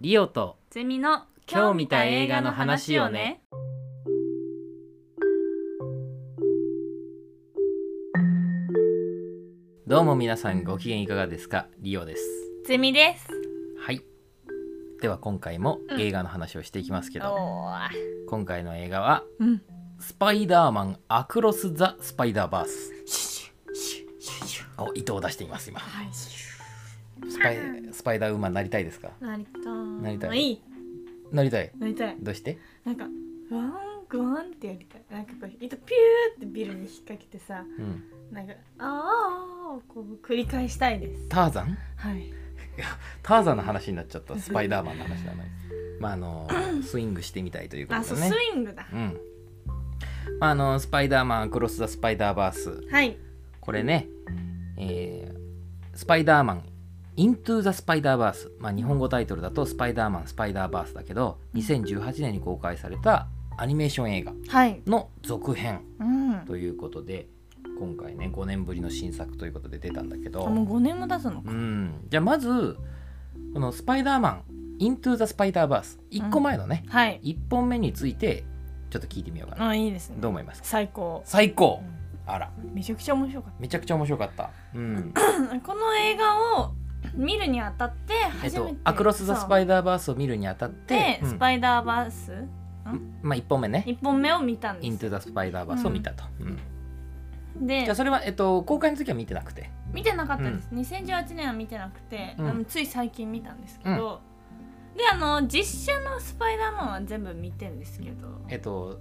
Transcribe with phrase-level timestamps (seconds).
[0.00, 3.42] リオとゼミの今日見た映画の話をね。
[9.88, 11.66] どうも皆さんご機嫌いかがですか？
[11.80, 12.22] リオです
[12.64, 13.26] ゼミです。
[13.80, 14.04] はい
[15.02, 17.88] では今回もうん映画の話をしていきますけど、おー
[18.28, 19.62] 今回の映画はうん。
[19.98, 24.84] スパイダーマンアクロス・ザ・スパイダーバースシュシュシュシュ。
[24.84, 26.08] お糸を出しています今はい。
[26.12, 29.10] スパイスパイダーウーマンなりたいですか？
[29.20, 29.62] なりたい。
[30.02, 30.38] なりたい？
[30.38, 30.62] いい。
[31.30, 31.70] なりたい？
[31.78, 32.16] なりたい。
[32.18, 32.56] どうして？
[32.86, 33.04] なんか
[33.50, 33.72] ワン
[34.08, 35.02] グワンってやりたい。
[35.10, 41.28] なんかこう糸ピューってビルに引っ掛けてさ、うんなんかあーあこう繰り返したいです。
[41.28, 41.76] ターザン？
[41.96, 42.32] はい。
[43.22, 45.50] ターザンの話になっちゃったスパイダーマンの話なのに
[46.00, 46.48] まああの
[46.82, 48.86] スイングしてみたいというこあ、そうスとでねイングだ。
[48.90, 49.20] うん
[50.40, 53.18] まああのスパイダーマンアクロス・ザ・スパイダーバースはい。
[53.60, 54.08] これね、
[54.78, 55.38] えー
[55.94, 56.62] スパイダーマン
[57.18, 64.80] イントゥ・ザ・スパイダーバース、まあ、日本語タイトルだとスパイダーマンスパイダーバースだけど2018年に公開されたアニメーション映画はい。
[64.86, 66.44] の続編うん。
[66.46, 67.26] ということで
[67.80, 71.50] 今回ね5年ぶりの新作ということで出たんだけどあもう五年も経つのか。
[71.50, 72.76] うんじゃあまず
[73.52, 74.42] このスパイダーマン
[74.78, 77.20] イントゥ・ザ・スパイダーバース1個前のね、はい。
[77.24, 78.44] 1本目について
[78.90, 80.18] ちょっと聞いてみようかなあ、いいですね。
[80.20, 80.68] どう思いますか？
[80.68, 81.22] 最高。
[81.24, 81.82] 最高
[82.26, 85.20] あらめちゃくちゃ面白かっめちゃくちゃ面白かったうんた。
[85.66, 86.72] この映画を
[87.18, 92.32] 見るにあたってえっ初めて、とアクロス・ザ・スパイイダーバースを見るにあたってで、スパイダーバース？
[92.32, 92.36] う
[92.90, 93.18] ん？
[93.20, 93.84] まあ1本目ね。
[93.86, 96.24] 一本目を見たんイントゥ・ですザ・スパイダーバースを見たと、
[97.58, 97.66] うん。
[97.66, 99.70] でじゃあそれは、えっと、公開の時は見てなくて？
[99.92, 102.48] 見てなかったです、2018年は見てなくて、うん。
[102.48, 104.20] あのつい最近見たんですけど、
[104.96, 108.28] であの実写のスパイダーマンは全部見てんですけど。
[108.48, 109.00] えっと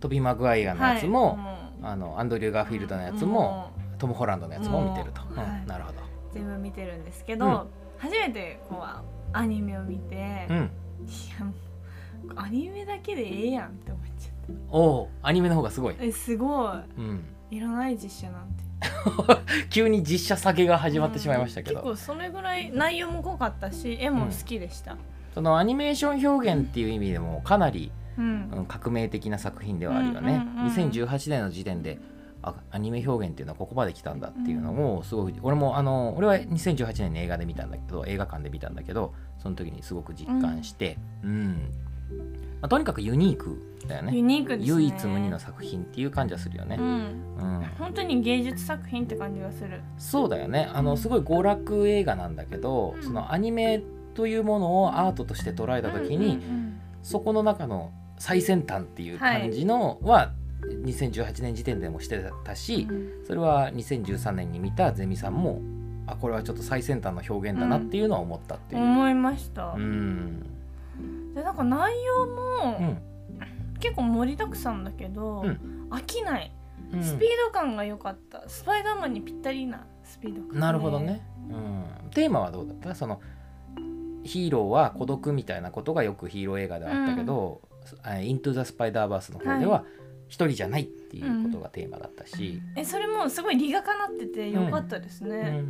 [0.00, 5.20] トビー・マグワイアのやつも、はいあのアンドリュー・ガーフィールドのやつも、トム・ホランドのやつも見てると、
[5.66, 5.98] なるほど
[6.32, 7.66] 全部見てるんですけど、うん。
[7.98, 10.70] 初めてこうアニメを見て、いうん。
[11.38, 18.62] やもうアニメだけでええやんって思っちゃっおおアニメの方がすごい、たえすごうん、いいらない実写なんて。
[19.70, 24.96] 急に実写下げが始まってしまいましたけど、うん結構それぐらい内容も濃かったし絵も好きでした、
[25.34, 28.50] そのアニメーション表現っていう意味でもかなり、うん。
[28.50, 31.98] うん革命的な作品ではあるよね、うんうんうん2018年の時点で
[32.42, 41.70] あアニメ表現っていうのはここまで来たんだっていうのをすごい俺もあの俺は2018年に映画で見たんだけど映画館で見たんだけどその時にすごく実感してうん、
[42.60, 44.66] まあ、とにかくユニークだよユねニークですね。
[44.66, 46.76] 唯一無二の作品っていう感じはするよね。
[46.78, 46.84] う、ん。
[46.84, 47.66] うん。
[47.78, 49.80] 本当に芸術作品って感じがする。
[49.98, 50.70] そうだよね。
[50.72, 53.02] あのすごい娯楽映画なんだけど、うん。
[53.02, 53.82] そのアニメ
[54.14, 56.80] というものをアートとして捉えた時に、うんうん。
[57.02, 60.32] そこの中の最先端っていう感じのは
[60.82, 63.26] 2018年時点でもしてたし、うん。
[63.26, 65.60] それは2013年に見たゼミさんも
[66.06, 68.82] あこれはちょっと最先端の表現だなっていうのは思ったっていう。
[68.82, 70.42] 思いました、うん。
[71.34, 73.02] でなんか内容うもん。
[73.80, 75.88] 結構盛りだくさんだけど、うん。
[75.90, 76.52] 飽きない。
[76.92, 77.02] うん。
[77.02, 78.48] スピード感が良かった。
[78.48, 80.58] スパイダーマンにぴったりなスピード感で。
[80.58, 82.94] なるほどね、うん、テーマはどうだった？
[82.94, 83.20] その
[84.24, 87.60] ヒーローは孤独みたいなことがよくヒーロー映画ではあったけど
[88.04, 89.84] 「あイントゥ・ザ・スパイダーバース」の方では
[90.32, 95.30] 一人じゃないっていうことがテーマだったし、えそれもすごい理がかなってて良かったですうん。
[95.30, 95.62] ね、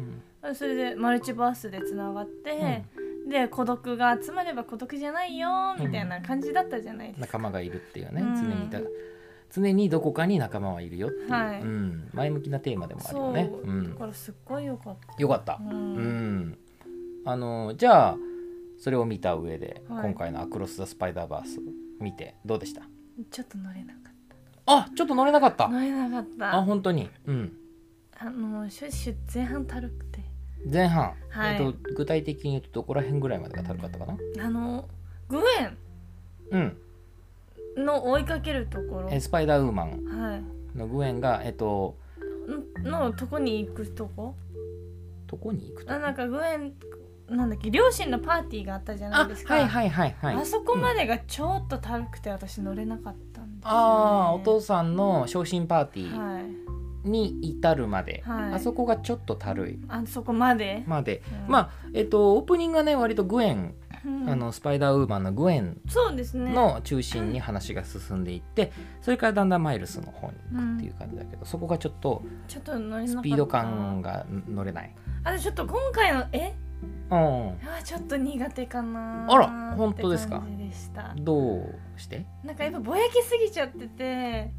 [0.54, 2.84] それでマルチバースでつながって、
[3.28, 8.36] で孤独が集まれば孤独じゃないよみたいな感じだったじゃないですか、仲間がいるっていうね、うん。
[8.36, 8.80] 常にだ。
[9.50, 11.60] 常にどこかに仲間はいるよっていう、はい。
[11.60, 13.50] うん、前向きなテーマでもあるよね。
[13.64, 13.66] う。
[13.66, 13.90] ん。
[13.94, 15.58] だからすっごい良かった、よかった。
[15.60, 15.64] う。
[15.64, 15.70] ん。
[15.70, 16.58] うん、
[17.24, 18.16] あのじゃあ
[18.78, 20.04] それを見た上で、はい。
[20.04, 21.58] 今回の「アクロス・ザ・スパイダーバース」
[21.98, 22.82] 見てどうでした？
[23.30, 23.92] ちょっと乗れな
[24.66, 25.64] あちょっと乗れなかった。
[25.64, 26.56] た乗れなかった。
[26.56, 27.10] あ本当に。
[27.26, 27.52] うん。
[28.18, 30.20] あのシュッシュ前半たるくて。
[30.70, 31.54] 前半、はい。
[31.56, 34.16] えっと、具体的に言うとどこら辺ぐらいまでがたるかったかな？
[34.44, 34.88] あの
[35.28, 35.72] グエ
[36.52, 36.76] うん。
[37.78, 39.08] ンの追いかけるところ。
[39.10, 40.04] えスパイダーウーマン。
[40.04, 40.42] はい。
[40.78, 41.96] のグエンがえっと
[42.84, 44.36] ののとこに行くとこ？
[45.26, 46.74] どこに行くとあなんかグエン
[47.28, 47.70] なんだっけ？
[47.70, 49.54] 両親のパーティーがあったじゃないあですか。
[49.54, 50.36] はいはいはいはい。
[50.36, 53.31] あそこまうんでがちょっとたるくて私乗れなかった
[53.64, 56.44] ああお父さんの昇進パーティーはい。
[57.04, 58.54] に至るまで、はい。
[58.54, 59.78] あそこがちょっとたるい。
[59.88, 61.52] あそこまで、まで、うん。
[61.52, 63.74] まあえっとオープニングがね割とグエン、
[64.06, 64.28] うん。
[64.30, 65.80] あのスパイダーウーマンのグエン
[66.32, 68.70] の中心に話が進んでいって
[69.00, 72.60] それからだんだんマイルスの方に行くっていう感じだけど、そこがちょっとス
[73.20, 74.94] ピード感が乗れない。
[75.24, 76.54] あちょっと今回のえ？
[77.10, 80.42] うん、あちょっと苦手かなあら本当ですか？
[81.16, 81.74] どう？
[82.02, 82.26] して。
[82.44, 84.50] なんかやっぱぼやけすぎちゃってて。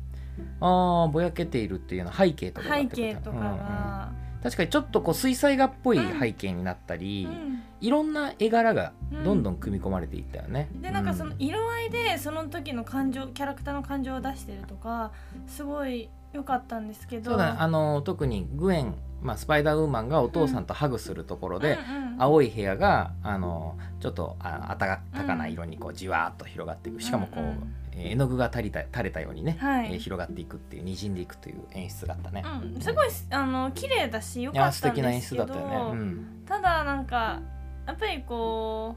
[0.60, 4.42] ああぼやけているっていうのは背景とか背景とかが、うんうん。
[4.42, 7.64] 確かにちょっとこう水彩画っぽい背景になったり、うん。
[7.82, 8.94] いろんな絵柄が
[9.26, 10.70] どんどん組み込まれていったよね。
[10.82, 15.12] でなんかその色合いでその時の感情キャラクターの感情を出してるとか
[15.48, 17.32] すごい良かったんですけど。
[17.32, 17.58] そうだね。
[17.60, 27.02] あの特にグエン、まあ、スパイダーウーマンがお父さんとハグするところで、うんうん青い部屋があのちょっとああたたかな色にこうじわーっと広がっていく。
[27.02, 27.76] しかもこう、うんうん。
[27.94, 29.94] えー絵の具が垂れた垂れたようにね、はい。
[29.94, 32.44] えー広がっていくっていうにじんでいくという演出があったね。
[32.76, 36.00] うん、すごいあの綺麗だし良いかったんや素敵な演ですけど出だったよね。
[36.00, 36.44] うん。
[36.46, 37.40] ただなんか
[37.88, 38.96] やっぱりこ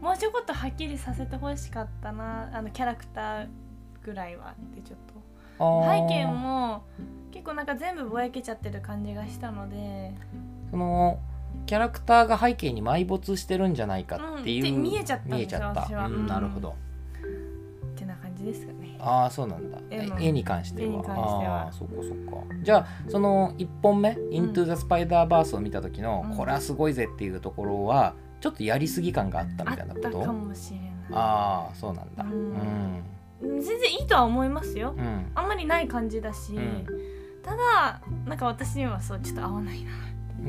[0.00, 3.48] うもうちょこっとはっきりさせてほしかったなあのキャラクター
[4.02, 5.15] ぐらいはってちょっと
[5.58, 6.82] 背景も
[7.32, 10.12] 結構なんか全部ぼやけちゃってる感じがしたので。
[10.70, 11.18] その
[11.64, 14.82] キャラクターが背景に埋没してるんじゃないかっていう、うん。
[14.82, 15.88] 見えちゃった見えちゃった。
[15.90, 16.26] うんうん。
[16.26, 16.74] なるほど。
[17.94, 18.96] ってな感じですかね。
[19.00, 19.78] ああそうなんだ。
[19.90, 21.02] 絵に関しては。
[21.08, 22.54] ああそっかそっか。
[22.62, 26.36] じゃあその1本目「イントゥ・ザ・スパイダーバース」を見た時の、うん。
[26.36, 30.08] これはすごいぜっていうところはちょっとやりすぎ感があったあみたいなこと？
[30.08, 30.90] ったかもしれない。
[31.12, 32.24] ああそうなんだ。
[32.24, 33.02] ううんん
[33.40, 34.94] 全然いいとは思いますよ。
[34.96, 35.30] うん。
[35.34, 36.86] あんまりない感じだし、うん。
[37.42, 39.90] ただなんか私にはそうちょっと合わないな。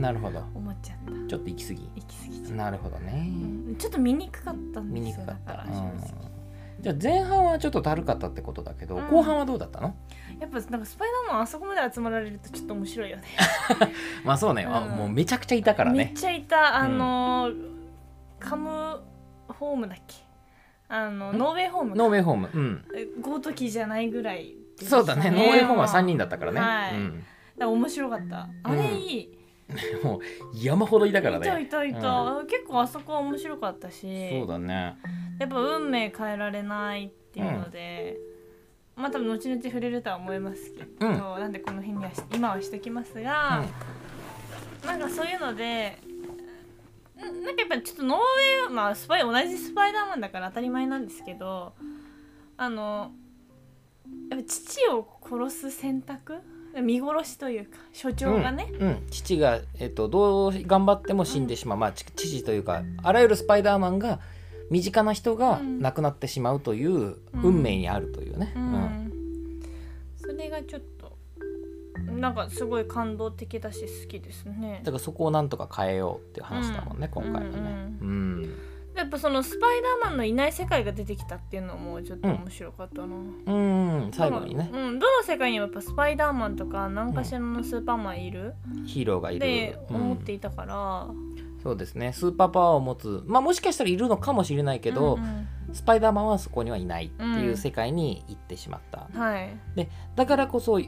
[0.01, 0.39] なるほど。
[0.53, 1.11] 思っちゃった。
[1.27, 1.89] ちょっと行き過ぎ。
[1.95, 3.27] 行き過ぎなるほどね。
[3.67, 3.75] うん。
[3.77, 5.97] ちょっと見にくかったん見ですよにくかった、正うん。
[5.97, 6.07] 直、
[6.81, 9.07] じゃあ前半はちょっとだるかったってことだけど、うん。
[9.09, 9.95] 後半はどうだったの？
[10.39, 13.23] やっぱなんかスパイダーマンあそこまで集まられるとちょっと面白いよね。
[14.23, 14.91] まあそうね、あうん。
[14.97, 15.97] もうめちゃくちゃいたからね。
[15.97, 16.75] めっちゃいた。
[16.77, 17.77] あのー
[18.39, 19.01] カム
[19.47, 20.15] ホームだっけ？
[20.89, 22.49] あのんノーウェイホームかノーウェイホーム。
[22.53, 22.85] うん。
[22.95, 25.29] えゴートキじゃないぐらいでしたそうだね。
[25.31, 26.95] ノーウェイホームは3人だったからね、はい。
[26.95, 27.19] うん。
[27.19, 27.25] だか
[27.57, 28.49] ら面白かった。
[28.63, 29.37] あれいい、
[30.03, 30.21] もう
[30.53, 31.47] 山ほどいたからね。
[31.47, 34.29] いたいたいた、結構あそこは面白かったし。
[34.31, 34.97] そうだね。
[35.39, 38.17] やっぱ運命変えられないっていうので、
[38.95, 41.17] まあ多分後々触れるとは思いますけど、うん。
[41.39, 43.65] なんでこの辺にはし今はしときますが、
[44.85, 46.06] なんかそういうのでん
[47.17, 51.73] なんかやっぱちょっとノーウェイまあスパイ同じスパイダーマンだから当たり前なんですけど
[52.57, 53.11] あの
[54.29, 56.35] やっぱ父を殺す選択？
[56.81, 59.07] 見殺しというか所長がね、うん、うん。
[59.09, 64.19] 父が、えっと、どう頑張っても死んでしまう、まあち父というかあらゆるスパイダーマンが
[64.69, 65.79] 身近な人がうん。
[65.79, 69.61] 亡くなってしまうという運命にあるというね、ううんん。
[70.19, 70.96] それがちょっと
[72.07, 74.81] なんかすごい感動的だし好きですね。
[74.83, 77.23] だからそこをなんとか変えようっていう話だもんね、うん。
[77.23, 77.97] 今回はね。
[78.01, 78.57] うん
[78.95, 83.53] やっぱそのスパイダーマンのいない世界が出てきたっていうのもちょっと面白かったな、う
[84.07, 84.71] ん、最後にね。
[84.73, 88.55] うん、どの世界にもやっぱスパイダーマンとか何かしらのスーパーマンいる、
[88.87, 89.95] ヒーローがいってる、うん。
[89.97, 91.07] 思っていたから、
[91.61, 92.11] そうですね。
[92.11, 95.47] スーパーパワーを持つまあもしかしたらいるのかもしれないけど、うんうん。
[95.73, 97.57] スパイダーマンはそこにはいないっていううん。
[97.57, 99.49] 世界に行ってしまった、はい。
[100.15, 100.79] だからこそ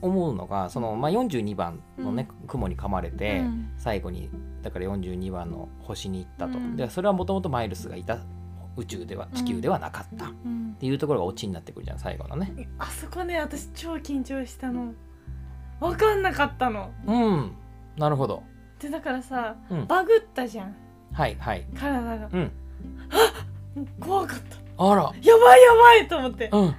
[0.00, 3.70] 思うのがその、まあ、42番のね、雲に噛まれて、うん。
[3.76, 4.30] 最後に
[4.62, 6.76] だから42番の星に行ったと、うん。
[6.76, 8.18] でそれはもともとマイルスがいた
[8.76, 10.76] 宇宙では地球ではなかった、っうん。
[10.78, 12.68] ていうところがオチになってくるじゃん最後のね。
[12.78, 14.94] あそこね私超緊張したの。
[15.80, 16.90] 分かんなかったの。
[17.06, 17.52] うん。
[17.96, 18.42] なるほど。
[18.80, 19.86] でだからさ、うん。
[19.86, 20.74] バグったじゃん。
[21.12, 21.66] はいはい。
[21.76, 22.28] 体が。
[22.32, 22.52] うん。
[24.00, 24.84] 怖かった。
[24.90, 25.02] あら。
[25.02, 26.48] やばいやばいと思って。
[26.52, 26.74] うん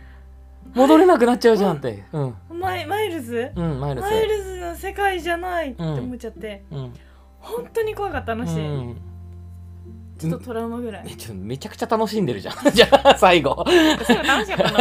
[0.73, 2.03] 戻れなくなっちゃうじゃんって。
[2.11, 2.35] うん。
[2.59, 3.51] マイマイルズ？
[3.55, 6.93] うんマイルスマイルズの世界じゃないって思っちゃって、うん。
[7.39, 9.01] 本当に怖かったあのシーン、うん。
[10.19, 11.05] ちょっとトラウマぐらい。
[11.33, 12.55] めちゃくちゃ楽しんでるじゃん。
[12.73, 13.63] じゃあ最後。
[14.03, 14.73] 最後楽しかっ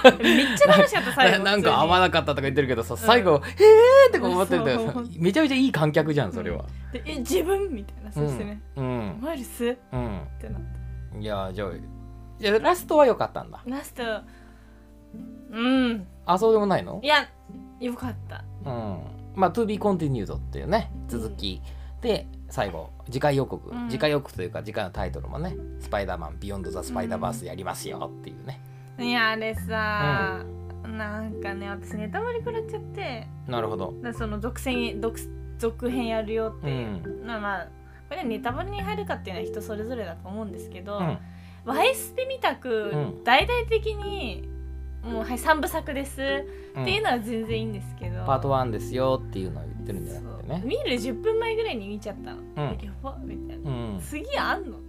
[0.00, 0.18] たの。
[0.18, 1.44] めっちゃ楽しかった最後。
[1.44, 3.40] なんか合わななかったとか言ってるけどさ最後、へー
[4.08, 4.90] って思ってるんだよ。
[4.92, 9.18] そうめちゃめちゃいい観客じゃんそれは、でえ自分みたいなそしてね、うん。
[9.20, 10.62] マイルスっうん、てなっ
[11.20, 13.60] いやじゃあラストは良かったんだ。
[13.62, 14.02] たラスト
[15.50, 16.06] うん。
[16.26, 17.00] あそうでもないの？
[17.02, 17.28] いや
[17.80, 18.44] よかった。
[18.64, 18.98] うん。
[19.34, 21.60] まあ To be continued っていうね続き、
[22.00, 23.88] で最後次回予告、うん。
[23.88, 28.60] 次回予告というか次回のタイトルもね「スパイダーマンビヨンド・ザ・スパイダーバース」やりますよっていうね、
[28.98, 30.44] いやあれさ、
[30.84, 33.26] なんかね私ネタバレ食らっちゃって。
[33.46, 33.94] なるほど。
[34.12, 35.18] その続編続
[35.58, 37.26] 続編やるよってういう、ん。
[37.26, 37.68] まあまあ
[38.08, 41.18] これネタバレに入るかっていうのは人それぞれだと思うんですけど、うん。
[41.64, 43.24] ワイスピみたくうん。
[43.24, 44.48] 大々的に
[45.02, 46.20] もうはい3部作です。
[46.74, 46.82] うん。
[46.82, 50.62] っていうのは全然いいんですけど、パート1ですよっていうのを言ってるんじゃなくてね。
[50.64, 52.78] 見る10分前ぐらいに見ちゃったの、うん。
[52.84, 54.78] やばみたいな、うん、次あんの？
[54.78, 54.82] う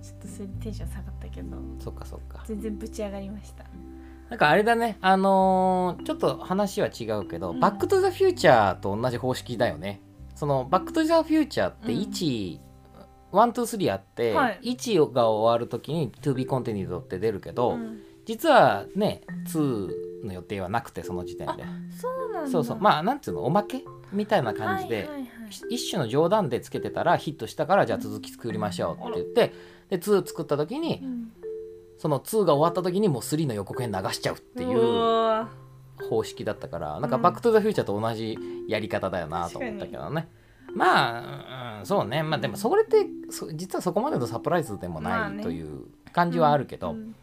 [0.00, 1.56] ちょっとそれでテンション下がったけど。
[1.56, 2.42] ん、そっかそっか。
[2.46, 3.64] 全然ぶち上がりました。
[4.28, 4.98] なんかあれだね。
[5.00, 7.60] あのーちょっと話は違うけど、うん。
[7.60, 10.02] バック・トゥ・ザ・フューチャーと同じ方式だよね。
[10.34, 12.00] そのバック・トゥ・ザ・フューチャーってうん。
[12.00, 12.60] 1、
[13.32, 14.60] One, Two, Three あって、はい。
[14.76, 21.64] 1が終わるときに To be continued って出るけど、うん実はね2の予定はなくてその時点で。
[21.98, 22.50] そうなんだ。
[22.50, 22.78] そうそう。
[22.78, 25.28] まあなんつうのおまけみたいな感じで、はいはいはい。
[25.70, 29.54] 一種の冗談でつけてたらヒットしたからじゃあ続き作りましょうって言って
[29.88, 31.32] で2作った時にうん。
[31.96, 35.46] その2が終わった時にもう3の予告編流しちゃうっていう
[36.06, 37.22] 方式だったからなんか「うん。
[37.22, 40.28] バック・トゥ・ザ・フューチャー」と同じやり方だよなと思ったけどね。
[40.74, 42.22] まあ、うん、そうね。
[42.22, 47.14] まあでもそれってそ実はそこまでのサプライズでもないという感じはあるけど、うん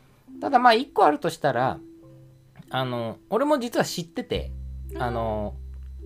[0.42, 1.80] ただまあ1個あるとしたら
[2.70, 4.52] あの俺も実は知ってて
[4.98, 5.56] あの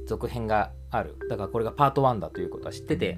[0.07, 1.15] 続編がある。
[1.29, 3.17] だからこれがパート1だということは知ってて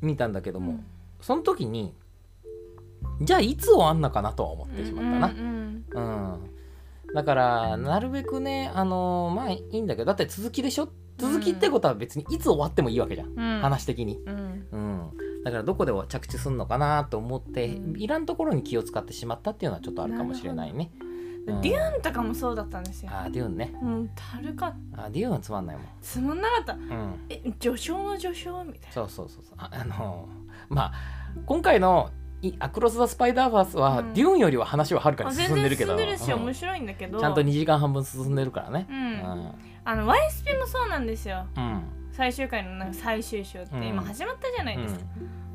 [0.00, 0.84] 見たんだけども、うん。
[1.20, 1.94] その時に
[3.20, 5.28] じゃあいつ終わんのかなとは思ってしまったな。
[5.28, 5.84] うん。
[5.90, 6.50] うん。
[7.14, 10.88] だからなるべくねあのまあいいんだけどだって続きでしょ？
[11.18, 13.56] 続きってことは別にいつ終わってもいいわけじゃん、うん。
[13.56, 13.60] うん。
[13.60, 14.66] 話的に、うん。
[14.72, 15.10] うん、
[15.44, 18.00] だからどこで着地するのかなと思って、うん。
[18.00, 20.90] いらんところに気を使ってしまったっていうのはちょっとあるかもしれないね。
[21.46, 21.60] うん。
[21.62, 23.10] デューンとかもそうだったんですよ。
[23.12, 23.72] あーデューンね。
[23.80, 25.86] もうたるかあーデューンはつまんないもん。
[26.02, 26.74] つまんなかった。
[26.74, 27.20] うん。
[27.30, 29.54] え序章の序章みたいそうそうそうそう。
[29.58, 30.28] ああの
[30.68, 30.92] まあ
[31.46, 32.10] 今回の
[32.42, 34.14] いアクロス・ザ・スパイダーバースは、うん。
[34.14, 35.94] デューンよりは話ははるかに全然進進んでるけど。
[35.94, 37.18] んでるしうん面白いんだけど。
[37.18, 38.86] ちゃんと2時間半分進んでるからね。
[38.90, 41.46] ううんん、あの YSP もそうなんですよ。
[41.56, 41.82] うん。
[42.12, 43.86] 最終回のなんか最終章ってうん。
[43.86, 45.00] 今始まったじゃないですか、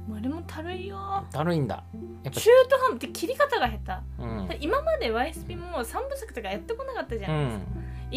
[0.09, 0.17] うん。
[0.17, 1.25] あれもたるいよ。
[1.31, 1.83] だるいんだ。
[2.23, 2.39] やっぱ。
[2.39, 4.47] 中途半端って切り方が下うん。
[4.47, 7.51] 手今まで YSP も3部作とかやってこなかったじゃうないで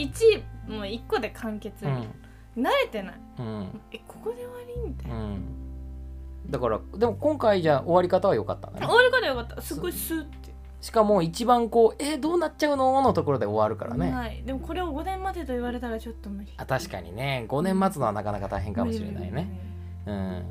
[0.04, 0.70] すか、ん。
[0.70, 1.92] 1もう1個で完結、うん。
[2.56, 3.14] 慣れてない。
[3.38, 3.80] うん。
[3.92, 5.42] えここで終わりみたいうな、ん。
[6.48, 8.78] だからでも今回じゃあ終わり方は良かったね。
[8.80, 9.60] 終わり方よかった。
[9.60, 10.37] すごいスーって
[10.80, 13.02] しかも一番こうえーどうなっちゃうの？
[13.02, 16.52] のところで終わるからね、はい、でもこれを5年待てと言われたらちょっと無理。
[16.56, 17.46] あ確かにね。
[17.48, 19.48] 5年待つのはなかなか大変かもしれないね。
[20.06, 20.44] うん。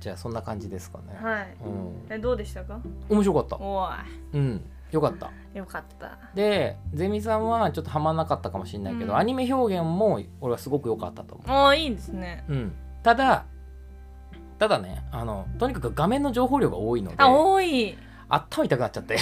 [0.00, 1.18] じゃあそんな感じですかね。
[1.20, 1.56] はい。
[1.64, 2.06] うん。
[2.08, 2.80] えどうでしたか？
[3.08, 3.56] 面白かった。
[3.56, 3.88] お
[4.32, 4.64] うん。
[4.90, 5.26] よかった。
[5.54, 6.18] いよかった。
[6.34, 9.18] でゼミさんはちょっとハマんなかったかもしれないけど、うん。
[9.18, 12.44] アニメ表現も俺はすごく良かったと思ああいいですね。
[12.48, 12.72] う、うん、
[13.02, 13.44] ただ
[14.58, 17.98] ただねあのとにかく画面の情報量が多いのであ多い
[18.28, 19.16] 頭痛くなっちゃって。
[19.16, 19.18] い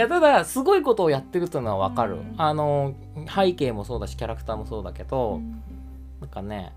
[0.00, 2.34] やただすごいことをやってるっていうのは分かる、うん。
[2.36, 2.94] あの
[3.34, 5.62] 背景もそうだしキャラクターもそうだけど、うん。
[6.20, 6.72] なんかね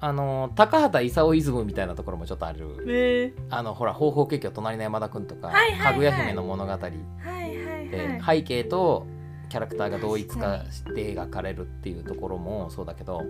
[0.00, 2.84] あの高畑勲イズムみたいなところもちょっとある。
[2.88, 3.32] え。
[3.50, 5.92] あのほら「方法結局隣の山田君」とかはいはいはい。
[5.92, 9.06] かぐや姫の物語」ではい背景と
[9.48, 13.24] キャラクターが同一化して描かれるっていうところもそうだけどっ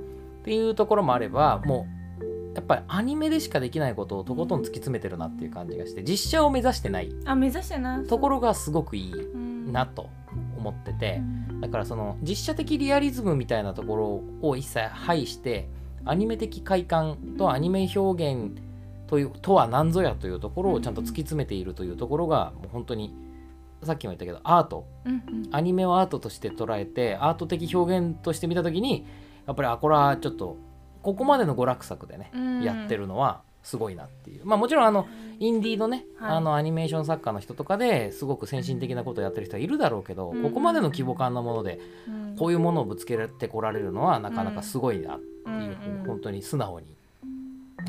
[0.44, 2.01] ていうところもあればもう
[2.54, 7.10] やっぱりアニメでしかできないことをとことん突き詰めてるなっていう感じがして実写を目指してない。
[7.24, 10.10] あ目指してなところがすごくいいうんなと
[10.56, 11.60] 思っててうん。
[11.60, 13.96] だからその実写的リアリズムみたいなとこ
[14.42, 15.68] ろを一切排して
[16.04, 18.60] アニメ的快感とアニメ表現
[19.06, 23.14] というとは何ぞやというところをちゃんと突き詰めているというところがもう本当に
[23.82, 24.86] さっきも言ったけどアート。
[25.52, 29.06] アニメをアートとして捉えてアート的表現として見た時に
[29.46, 30.56] やっぱりあこれはちょっと
[31.02, 32.62] ここまでの娯楽作でね、うん。
[32.62, 34.44] やってるのはすごいなっていう。
[34.44, 35.06] まあもちろんあの
[35.38, 36.36] インディーのね、はい。
[36.36, 40.42] あのアニメーション作家の人とかですごく先進的なことをやってる人はいるだろうけど、うん。
[40.42, 42.36] ここまでの規模感のものでうん。
[42.36, 46.86] こういうものをぶつけてこられるのはなかなかすごいなっていう、うんうん本当に素直に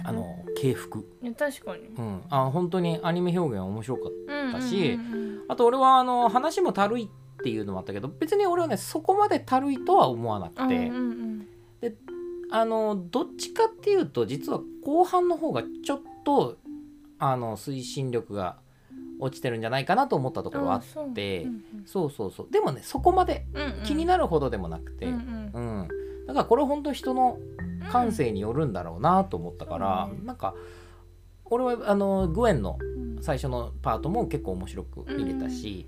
[0.04, 1.06] あの敬服、
[1.38, 1.84] 確かに。
[1.98, 4.12] うん、あ本当にアニメ表現面白かっ
[4.52, 5.00] ただし
[5.48, 7.08] あと俺はあの話もたるいっ
[7.44, 11.48] ていうのもあったけど別に俺はねそこまでたるいとは思わなくて、うんうん
[12.56, 16.60] あのどっちかっていうと実は後半の方がちょっと
[17.18, 18.58] あの推進力が
[19.20, 21.48] 落ちてるんじゃないかなと思ったところはあって
[21.86, 22.12] そう。
[22.12, 23.48] そうそうでもねそこまで
[23.86, 25.16] 気にななるほどでもなくて、ううん。
[25.16, 25.88] ん。
[26.28, 27.40] だからこれ本当人の
[27.92, 30.54] 感性によるんだろうなと思ったから、うんなんか
[31.46, 33.24] 俺はあのグエンのうん。
[33.24, 35.88] 最初のパートも結構面白く見れたし、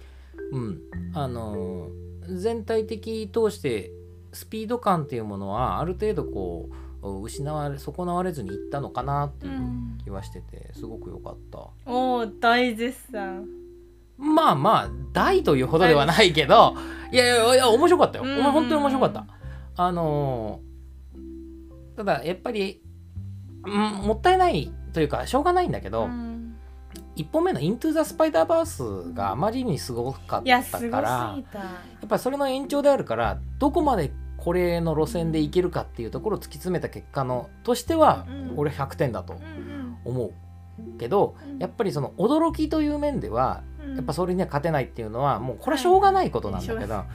[0.52, 0.80] うん。
[1.14, 1.90] あの
[2.28, 3.92] 全体的通して
[4.36, 6.70] スピード感っていうものはある程度こ
[7.02, 9.98] う失われ損なわれずにいったのかなってういうん。
[10.04, 11.60] 気はしててすごく良かった。
[11.86, 13.48] おお大絶賛。
[14.18, 16.76] まあまあ大というほどではないけど
[17.12, 18.40] いやいやいや面白かったよ、うん。
[18.40, 19.26] お前本当に面白かった。
[19.78, 20.66] あのー
[21.96, 22.82] ただやっぱり、
[23.66, 23.74] うん、
[24.06, 26.56] もったいないというかしょうがないんだけど、うん。
[27.16, 31.44] 一本目の「イントゥ・ザ・スパイダーバース」があまりにすごかったからや
[32.06, 34.12] っぱりそれの延長であるからどこまで
[34.46, 38.54] これの路線でいけるかっていうところを突き詰めた結果のとしては、うん。
[38.58, 41.58] 俺100点だとうん思うけどうん。
[41.58, 43.96] やっぱりその驚きという面ではうん。
[43.96, 47.06] やっぱそれには勝てないっていうのはもうこれはしょうがないことなんだけど、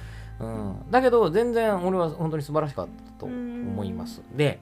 [0.41, 4.23] うん、だけど全然俺は本当に素晴らしかったと思います。
[4.35, 4.59] で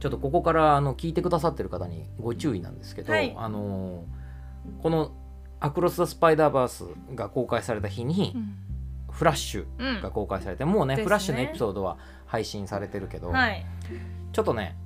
[0.00, 3.34] ちょっとここからあの聞いてくださってる方にご注意なんですけど、はい。
[3.36, 4.04] あの
[4.82, 5.12] この
[5.60, 8.65] 「アクロス・ザ・スパイダーバース」が公開された日に、うん
[9.16, 10.02] フラッシュうん。
[10.02, 11.02] が公開されてもうねね。
[11.02, 11.96] フラッシュのエピソードは
[12.26, 13.64] 配信されてるけど、はい。
[14.32, 14.76] ちょっとね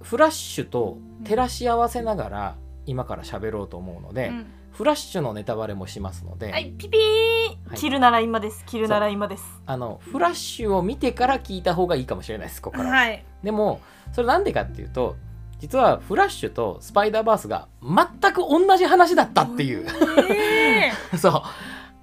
[0.00, 2.56] フラッシュと照らし合わせながら
[2.86, 4.46] 今から喋ろうと思うので、うん。
[4.72, 7.78] フラッシュのネタバレもしますので、はいピピー、はい。
[7.78, 8.64] 切るなら今です。
[8.64, 9.44] 切るなら今です。
[9.66, 13.24] あのフラッシュを見てから聞いた方がいいかもしれないですここから、はい。
[13.42, 13.80] でも
[14.12, 15.16] それなんでかっていうと
[15.60, 19.86] 実はフラッシュとスパイダーバースが全く同じ話だったっていう。
[20.30, 21.42] え そう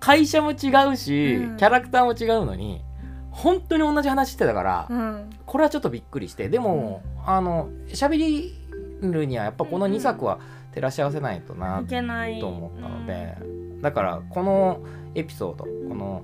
[0.01, 1.57] 会社も違うし、うん。
[1.57, 2.81] キャラクターも違うのに
[3.29, 5.29] 本当に同じ話してたから、ーうん。
[5.45, 8.53] これはちょっとびっくりしてでも、あの喋り
[9.01, 10.39] るにはやっぱこの2作は
[10.73, 13.37] 照らし合わせないとなと思ったので、
[13.81, 14.81] だからこの
[15.15, 16.23] エピソードこの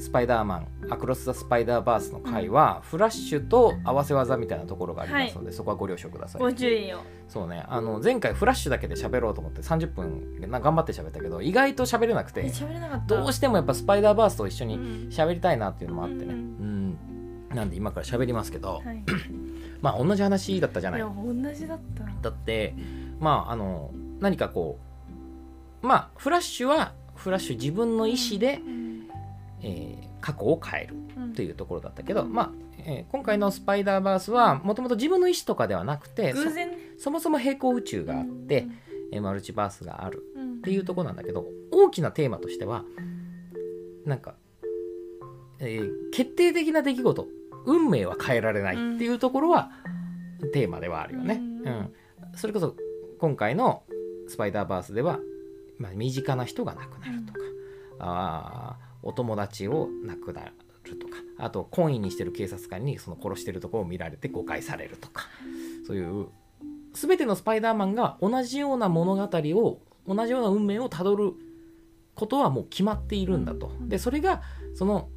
[0.00, 6.42] スパイダーマンアクロス・ザ・スパイダーバースの回は、フラッシュと合わせ技みたいなところがありますので、そこはご了承ください。
[6.42, 6.98] ご注意を。
[7.28, 7.64] そうね。
[7.68, 13.16] あの前回フラッシュだけで喋ろうと思って30分な頑張って喋ったけど意外と喋れなくて喋れなかった。
[13.22, 14.82] どうしてもやっぱスパイダーバースと一緒にうん。
[15.10, 16.34] 喋りたいなっていうのもあってね。
[16.34, 16.98] ううん
[17.54, 19.02] なんで今から喋りますけどはい。
[19.80, 21.00] まあ同じ話だったじゃない？
[21.00, 22.04] いや同じだった。
[22.30, 22.74] だって
[23.20, 24.78] まああの何かこ
[25.82, 28.84] うまあフラッシュはフラッシュ自分の意思で、うん
[29.64, 31.32] えー過去を変えるうん。
[31.34, 36.44] というところだったけど、まあ、えー今回のスパイダーバースはもともと自分の意思とかではなくてそ
[36.98, 38.66] そもそも平行宇宙があって、
[39.12, 40.52] えーマルチバースがあるうん。
[40.54, 42.84] っていうところなんだけど大きなテーマとしては
[44.06, 44.34] なんか、
[45.60, 47.26] えー決定的な出来事
[47.66, 49.70] 運命は変えられないっていうところは
[50.52, 51.34] テーマではあるよね。
[51.34, 51.92] うんうん
[52.36, 52.74] それこそ
[53.18, 53.82] 今回の
[54.26, 55.20] スパイダーバースでは、
[55.78, 57.38] まあ、身近な人が亡くなるとか、
[58.00, 60.52] あーお友達を亡くなる
[60.98, 65.24] とかあと懇意にしてる警察官にその殺してるところを見られて誤解されるとか
[65.86, 66.26] そういう
[66.92, 71.32] 全てのスパイダーマンが同じような物語を同じような運命をたどる
[72.14, 73.72] ことはもう決まっているんだと。
[73.80, 74.42] でそれが
[74.74, 75.08] その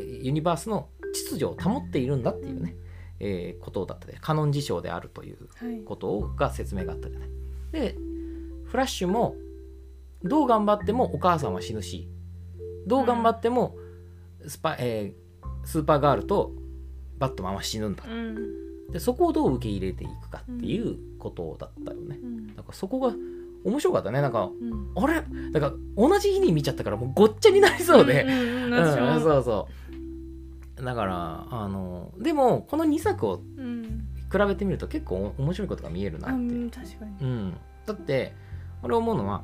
[0.00, 2.74] えーユニバースの秩序を保っているんだっていうね、
[3.20, 7.28] えーことだったでカノン事象であるというはいことが説明があったじゃない。
[7.72, 7.96] で
[8.64, 9.36] フラッシュも
[10.24, 12.08] どう頑張ってもお母さんは死ぬし
[12.88, 13.76] どう頑張っても
[14.46, 15.28] スパ、えー
[15.64, 16.52] スーパーガールと
[17.18, 18.04] バットマンは死ぬんだ。
[18.06, 18.90] うん。
[18.90, 22.18] でそこをどう受け入れていくかっていうことだったよね。
[22.22, 22.46] うん。
[22.48, 23.12] なんかそこが
[23.64, 24.22] 面白かったね。
[24.22, 24.92] なんかうん。
[24.96, 25.22] あれ？
[25.52, 29.68] だから同じ日に見ちゃったからもうごっちゃになりそうで、んうんうんそうそ
[30.80, 30.84] う。
[30.84, 34.04] だからあのでもこの2作をうん。
[34.30, 37.16] 比べてみると結構面白いことが見えるなってん確かに。
[37.22, 38.34] うん、だって
[38.82, 39.42] 俺思うのは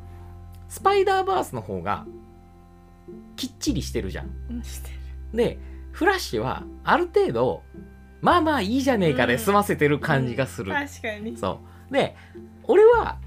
[0.68, 2.04] スパイダーバースの方が
[3.36, 4.30] きっちりしてるじゃん。
[4.50, 4.94] うんしてる。
[5.34, 5.58] で
[5.92, 7.62] フラッシュはある程度
[8.20, 10.72] まあまあいいじゃねえかで済ませてる感じがする。
[10.72, 11.36] 確かに。
[11.36, 11.92] そう。
[11.92, 12.16] で
[12.64, 13.18] 俺は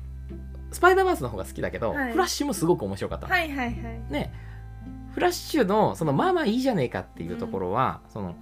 [0.71, 2.11] スパイダーバースの方が好きだけど、はい。
[2.11, 3.27] フラッシュもすごく面白かった。
[3.27, 3.73] はいはいはい。
[4.09, 4.33] ね
[5.13, 8.35] フラッシュのそのまあまあいいじゃねえかっていうところは、その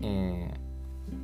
[0.00, 0.62] えー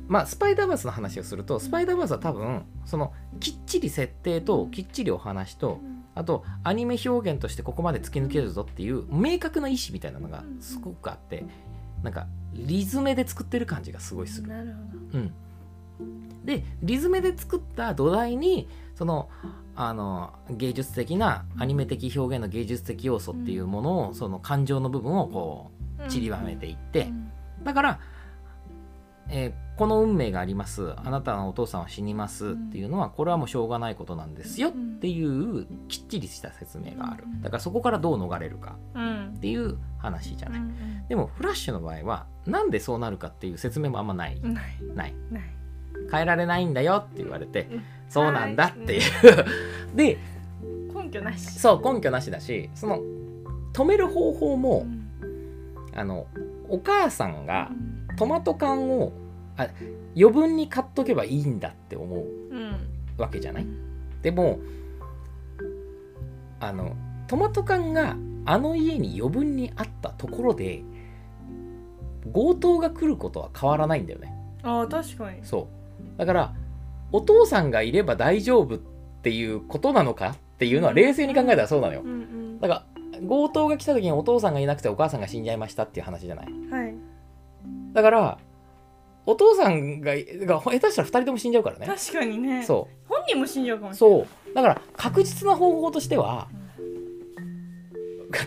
[0.07, 5.79] まあスパイダーバースの話をするとスパイダーバースは多分そのきっちり設定ときっちりお話と
[6.19, 11.45] あとアニメ表現としてここまで突き抜けるぞっていう明確な意思みたいなのがすごくあって
[12.03, 14.49] なんかリズメで作ってる感じがすごいする。
[14.49, 14.73] なる
[15.13, 15.33] ほうん、
[16.43, 19.29] でリズメで作った土台にその
[19.77, 27.31] あの芸術的なアニメ的表現の芸術的要素っていうものを、その感情の部分をこどう散りばめていって、うん。
[27.63, 27.99] だから、
[29.29, 30.93] えーこの運命があります。
[30.97, 34.71] あなたのお父さんは死にますっていうのはこれはもうしょうがないことなんですよ。
[34.71, 37.23] っていうきっちりした説明がある。
[37.23, 37.41] うん。
[37.41, 39.33] だからそこからどう逃れるかうん。
[39.37, 45.15] っていう話じゃない、うんでもフラッシュの場合はなんでそうなるかっていう説明もあんまない、うんない。
[46.11, 47.83] 変えられないんだよって言われて、うん。
[48.09, 49.01] そうなんだっていう、
[49.95, 50.17] で
[50.93, 51.57] 根拠なし。
[51.57, 52.99] そう根拠なしだしその
[53.71, 55.09] 止める方法も、うん。
[55.95, 56.27] あの
[56.67, 57.99] お母さんがうん。
[58.17, 59.13] トマト缶を
[59.59, 59.67] あ
[60.15, 62.19] 余分に買っとけばいいんだって思う。
[62.51, 62.75] うん
[63.17, 63.67] わけじゃない？
[64.21, 64.59] でも
[66.61, 66.95] あの
[67.27, 70.83] トマト缶があの家に余分にあったところで
[72.33, 74.33] 強盗が来ることは変わらないんだよね。
[74.63, 75.39] ああ確かに。
[75.43, 75.67] そ
[76.15, 76.17] う。
[76.17, 76.53] だから
[77.11, 78.79] お父さんがいれば大丈夫っ
[79.21, 82.01] ていうことなのかっていうのは冷静に考えたらそうなのよ。
[82.03, 82.59] うんうん。
[82.59, 86.45] だから強盗が来た時にお父さんがいなくてお母さんが死んじゃいましたっていう話じゃない？
[86.71, 86.95] はい。
[87.93, 88.37] だから
[89.29, 91.85] お父さんがが下手したら2人とも死んじゃうからね。
[91.85, 92.63] 確かにね。
[92.63, 94.19] そ本人も死んじゃうかもうしれない。
[94.25, 94.55] そう。
[94.55, 96.47] だから確実な方法としては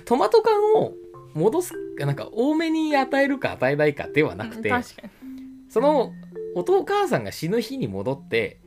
[0.04, 0.92] トマト缶を
[1.34, 5.10] 戻すなんか多めに与えるか与えないかではなくてうん確かに。
[5.68, 6.12] その
[6.56, 8.58] お父母さんが死ぬ日に戻って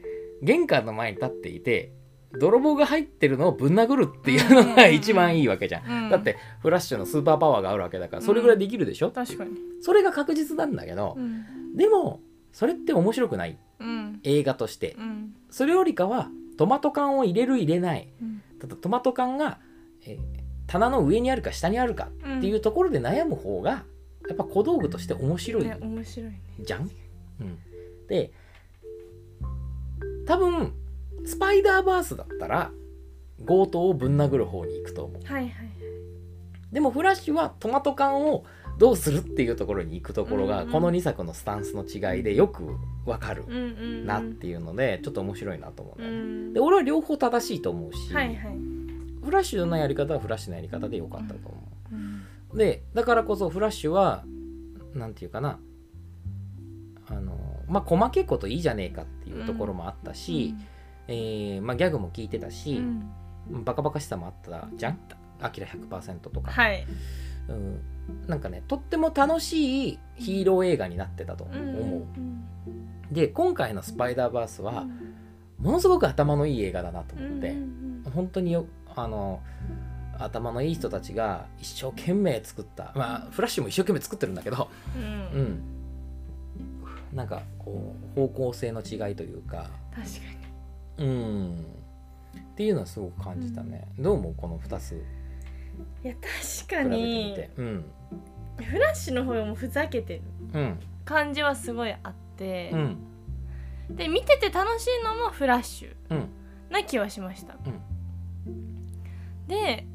[0.42, 1.92] 玄関の前に立っていて
[2.40, 6.10] 泥棒が入ってるのをぶん殴るっていうのが一番いいわけじゃん、うん。
[6.10, 9.52] だってフラッシュのスーパーパワーがあるわけだからそれぐらいできるでしょ、確かに。
[9.82, 11.46] それが確実なんだけどう、ん
[11.76, 13.58] でもそれって面白くない。
[13.80, 14.20] うん。
[14.24, 14.94] 映画として。
[14.94, 15.36] うん。
[15.50, 18.08] それよりかはトマト缶を入れる入れない。
[18.22, 18.42] うん。
[18.60, 19.60] ただトマト缶が、
[20.06, 23.84] えー棚の上にあるか下にあるかっていうところで悩む方が
[24.28, 25.64] やっぱ小道具として面白い。
[25.64, 26.42] ね面白いね。
[26.60, 26.90] じゃん、
[27.42, 27.60] うん、
[28.08, 28.32] で
[30.26, 30.74] 多分
[31.26, 32.72] スパイダーバースだったら
[33.46, 35.24] 強盗をぶん殴る方に行くと思う。
[35.24, 35.52] はいはい。
[36.72, 38.44] でもフラッシュはトマト缶を
[38.78, 40.72] どうするっていうところに行くところが、うんうん。
[40.74, 42.64] この2作のスタンスの違いでよく
[43.06, 43.58] わかるうんう
[44.04, 46.54] んなっていうので、ちょっと面白いなと思ううね、ん。
[46.54, 48.58] で俺は両方正しいと思うし、はいはい。
[49.24, 51.58] フラッシュのやり方はフラッシュのやり方でよかったと思
[51.92, 51.96] う。
[51.96, 52.22] ん。
[52.54, 54.24] うでだからこそフラッシュは
[54.94, 55.60] なんていうかな
[57.08, 60.54] あのまあ細けいこといいじゃねえかっていうところもあったし、
[61.08, 63.10] えーまあ、ギャグも聞いてたうし、ん。
[63.50, 65.00] バカバカしさもあったじゃん？
[65.42, 66.86] アキラ100%とか、はい
[67.48, 67.82] うん、
[68.28, 72.06] なんかねとっても楽しいヒーロー映画になってたと思う、うん
[73.12, 75.16] で今回の「スパイダーバース」はうん。
[75.64, 79.42] ものすごく頭のいい映画だなとうん思って、うん本当によあの
[80.18, 85.40] 頭のいい人たちが一生懸命作ったまあフラッシュも一生懸命作ってるんだけどうん。
[85.40, 85.60] うん。
[87.14, 89.70] なんかこう方向性の違いというか。
[89.96, 90.10] 確か
[90.98, 91.52] うん。
[91.54, 94.34] っていうのはすごく感じたね、どう思う？
[94.36, 94.92] この2つ。
[94.94, 95.02] に
[96.04, 96.14] いや
[96.68, 97.34] 確かに。
[97.36, 97.52] て。
[97.58, 97.86] うん。
[98.58, 100.22] フラッシュの方もふざけてる。
[100.54, 100.80] うん。
[101.04, 102.72] 感じはすごいあって。
[102.74, 102.98] う、ん。
[103.90, 105.96] で見てて楽しいのもフラッシュ。
[106.10, 106.30] うん。
[106.70, 109.48] な気はしました、うん。
[109.48, 109.86] で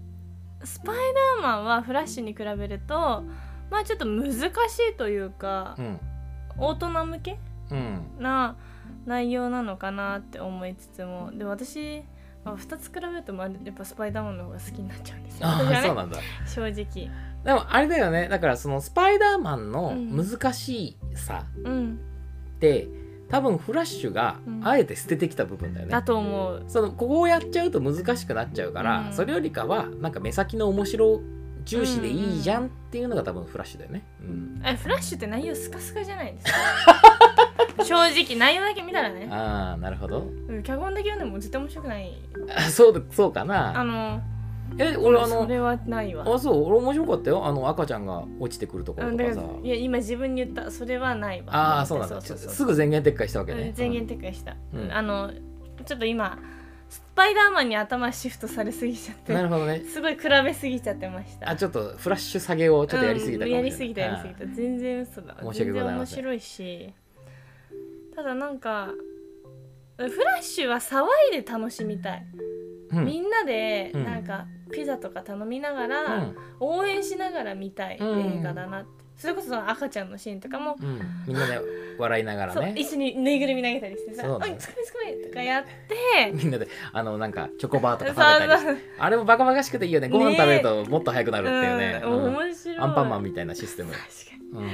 [0.62, 0.97] スパイ
[1.37, 3.25] ダーマンはフラッシュに比べると
[3.71, 4.38] まあちょっと難し
[4.93, 6.01] いというかう、ん。
[6.59, 7.38] 大人向け
[7.71, 8.03] うん。
[8.19, 8.57] な
[9.07, 11.31] 内容なのかなって思いつつも。
[11.33, 12.05] で私、
[12.44, 15.48] まあ、2つ比べるとまあやっぱスパイダーマンの方が好きになっちゃうんですよ。
[15.48, 16.18] ねあそうなんだ。
[16.46, 17.11] 正直。
[17.44, 18.29] でもあれだよね。
[18.29, 20.16] だからそのスパイダーマンのうん。
[20.16, 22.00] 難しさうん。
[22.57, 22.88] って、
[23.29, 24.61] 多分フラッシュがうん。
[24.66, 26.64] あえて捨ててきた部分だよね、だと思う。
[26.66, 29.12] そのここをやっちゃうと難しくなっちゃうから、うん。
[29.12, 31.20] それよりかはなんか目先の面白
[31.64, 36.46] 重視でいいじゃんっていうのが多分フラッシュだよね、うん、えフラッシュって内容スカスカじゃないです
[37.76, 37.85] か？
[37.85, 39.29] 正直内容だけ見たらね。
[39.31, 40.20] ああなるほど。
[40.48, 40.62] うん。
[40.62, 42.30] 脚本だけ読んでも絶対面白くないあ
[42.70, 44.22] そうだそうかあなの
[44.79, 46.24] え俺あのそれはないわ。
[46.33, 47.44] あそう俺面白かったよ。
[47.44, 51.46] あの赤ちゃんが落ちてくるところとからさいや今自分に言ったそれはないわ。
[51.50, 52.20] ああそうなんだ。
[52.20, 53.68] そうそうそうすぐ全言撤回したわけね。
[53.68, 54.92] うん全言撤回した、うん。
[54.92, 55.33] あの
[55.85, 56.38] ちょっと今
[56.88, 59.81] スパイダーマンに頭シフトされすぎちゃってなるほどね。
[59.81, 61.50] すごい比べすぎちゃってました。
[61.50, 64.55] あちょっとフラッシュ下げをちょっとやりすぎたかもしれない、うんやりすぎたやりすぎた。
[64.55, 66.22] 全然嘘だ申し訳ございません。
[66.22, 66.94] 全然面白いし。
[68.14, 68.88] ただなんか
[70.09, 72.27] フラッシュは騒いで楽しみたい、
[72.91, 73.05] うん。
[73.05, 74.05] みんなでうん。
[74.05, 76.37] なんかピザとか頼みながうら、ん。
[76.61, 78.39] 応援しながら見たいうん。
[78.39, 81.61] 映画だなって、それこそその赤ちゃんのシーンとかも、うん、みんなで
[81.99, 82.75] 笑いながらね。
[82.75, 86.33] 一緒にぬいぐるみ投げたりしてさ「そうだねおいつかめつかめ」とかやって。
[86.33, 90.09] みんなであのなんかチョコバーとか食べたりしてあれもバカバカしくていいよね。
[90.09, 92.13] ご飯ね食べるともっと早くなるっていうね、うん。
[92.13, 92.35] うん。
[92.35, 92.79] 面白い。
[92.79, 94.09] アンパンマンみたいなシステム、確か
[94.59, 94.65] に。
[94.65, 94.71] うん、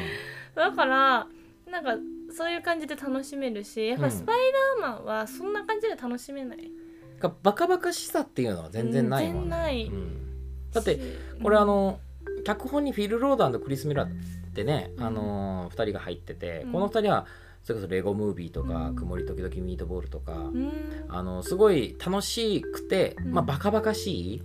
[0.54, 1.26] だから
[1.68, 1.96] なんか
[2.36, 4.36] そういう感じで楽しめるしやっぱスパイ
[4.80, 6.70] ダーマンはそんな感じで楽しめない、
[7.18, 9.84] がバカバカしさっていうのは全然ないもん全然ない。
[9.86, 10.70] うん。
[10.72, 11.00] だってし
[11.42, 11.98] これあの
[12.44, 14.10] 脚本にフィル・ローダークリス・ミラーっ
[14.54, 15.04] てね、うん。
[15.04, 16.72] あの2人が入ってて、うん。
[16.72, 17.26] この2人は
[17.62, 18.96] それこそレゴムービーとか、うん。
[18.96, 20.70] 曇り時々ミートボールとか、うん。
[21.08, 23.32] あのすごい楽しくて、うん。
[23.32, 24.42] まあ、バカバカしい、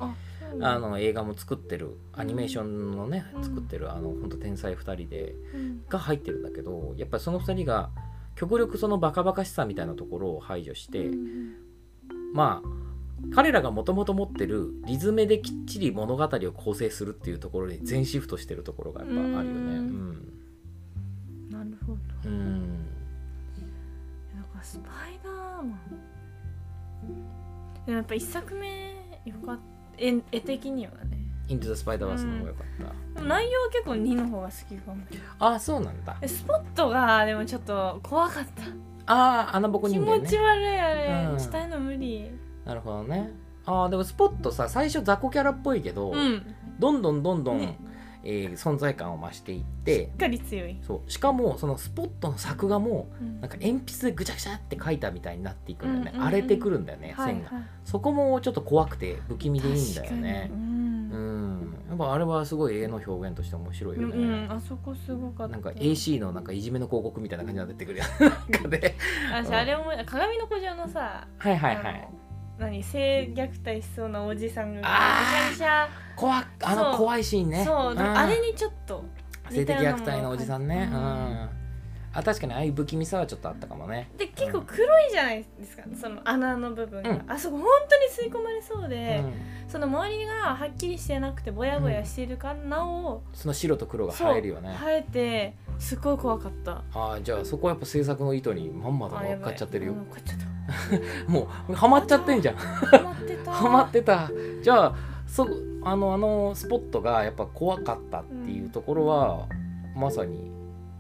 [0.59, 3.43] あの映画も作ってるアニメーションのね、うん。
[3.43, 5.85] 作ってるあの本当天才2人でうん。
[5.87, 7.89] が入ってるんだけどやっぱりその2人が
[8.35, 11.55] 極力そのバカバカしさみたいなところを排除して、うん
[12.33, 12.81] まあ
[13.35, 19.41] 彼らがもともと持ってるリズムできっちり物語を構成するっていうところに全シフトしてるところがやっぱあるよね。
[19.41, 20.33] ううん。
[21.51, 21.97] なるほど。
[22.25, 22.69] うん。
[24.33, 25.79] なんかスパイダーマン。
[27.85, 29.70] でもやっぱ一作目よかった
[30.01, 31.21] 絵絵的にはね。
[31.47, 33.13] イントゥ・ザ・スパイダーバースの方が良かった。
[33.15, 35.03] でも内容は結構2の方が好きかも。
[35.39, 36.17] ああそうなんだ。
[36.21, 38.43] えスポットがでもちょっと怖かっ
[39.05, 39.13] た。
[39.13, 40.19] ああ穴ぼこ気人間ね。
[40.19, 41.39] 持ち悪いあれ、うん。
[41.39, 42.31] したいの無理。
[42.65, 43.31] なるほどね。
[43.65, 46.55] ああでもスポットさ最初雑魚キャラっぽいけど、うん。
[46.79, 47.77] どんどんどんどん、ね
[48.23, 53.41] えー存在感を増していってしっかり強い、そうしかもそのスポットの作画もうん。
[53.41, 57.36] なんか鉛筆でぐちゃぐちゃって描いたみたいになっていくんだよね、うんうんうん荒れてくるんだよね、線がはい。
[57.43, 60.49] はいそこもちょっと怖くて不気味でいいんだよね。
[60.53, 61.12] うん。
[61.12, 61.75] うん。
[61.89, 65.53] やっぱあれはすごい絵の表現として面白いよね、うん、あそこすごかった。
[65.53, 68.95] なんか AC のなんかいじめの広告みたいな感じが出てくるやつなんかで
[69.31, 72.07] 私あれ思い鏡の古城のさはいはいはい
[72.62, 75.63] 何性虐待しそうなおじさんがめち
[76.15, 77.65] 怖っあの怖いシーンね。
[77.65, 78.00] そう、ん。
[78.00, 79.04] あれにちょっと
[79.50, 80.88] 性的虐待のおじさんね。
[80.91, 81.02] ううん。
[81.02, 81.50] ん
[82.13, 84.12] あ確かにああいう不気味さはちょっとあったかもね。
[84.17, 87.32] で結構黒いじゃないですかその穴の部分が、うん。
[87.32, 89.34] あそこ本当に吸い込まれそううで、ん。
[89.67, 94.76] その周りがはっきりしてなくてぼやぼやしているからなお、その白と黒が映えるよね。
[94.80, 96.84] 生えてすごい怖かった。
[96.93, 99.93] ああじゃあそこはやっぱ制作の意図にまんまと乗かっちゃってるよ。
[99.93, 100.45] うん乗っかっちゃった
[101.28, 102.56] もうハマっちゃってんじゃん。
[102.56, 104.30] ハマってた。
[104.62, 104.95] じゃあ
[105.28, 105.47] そ
[105.84, 109.47] あのあのスポットがやっぱ怖かったっていうところは、
[109.95, 110.52] まさに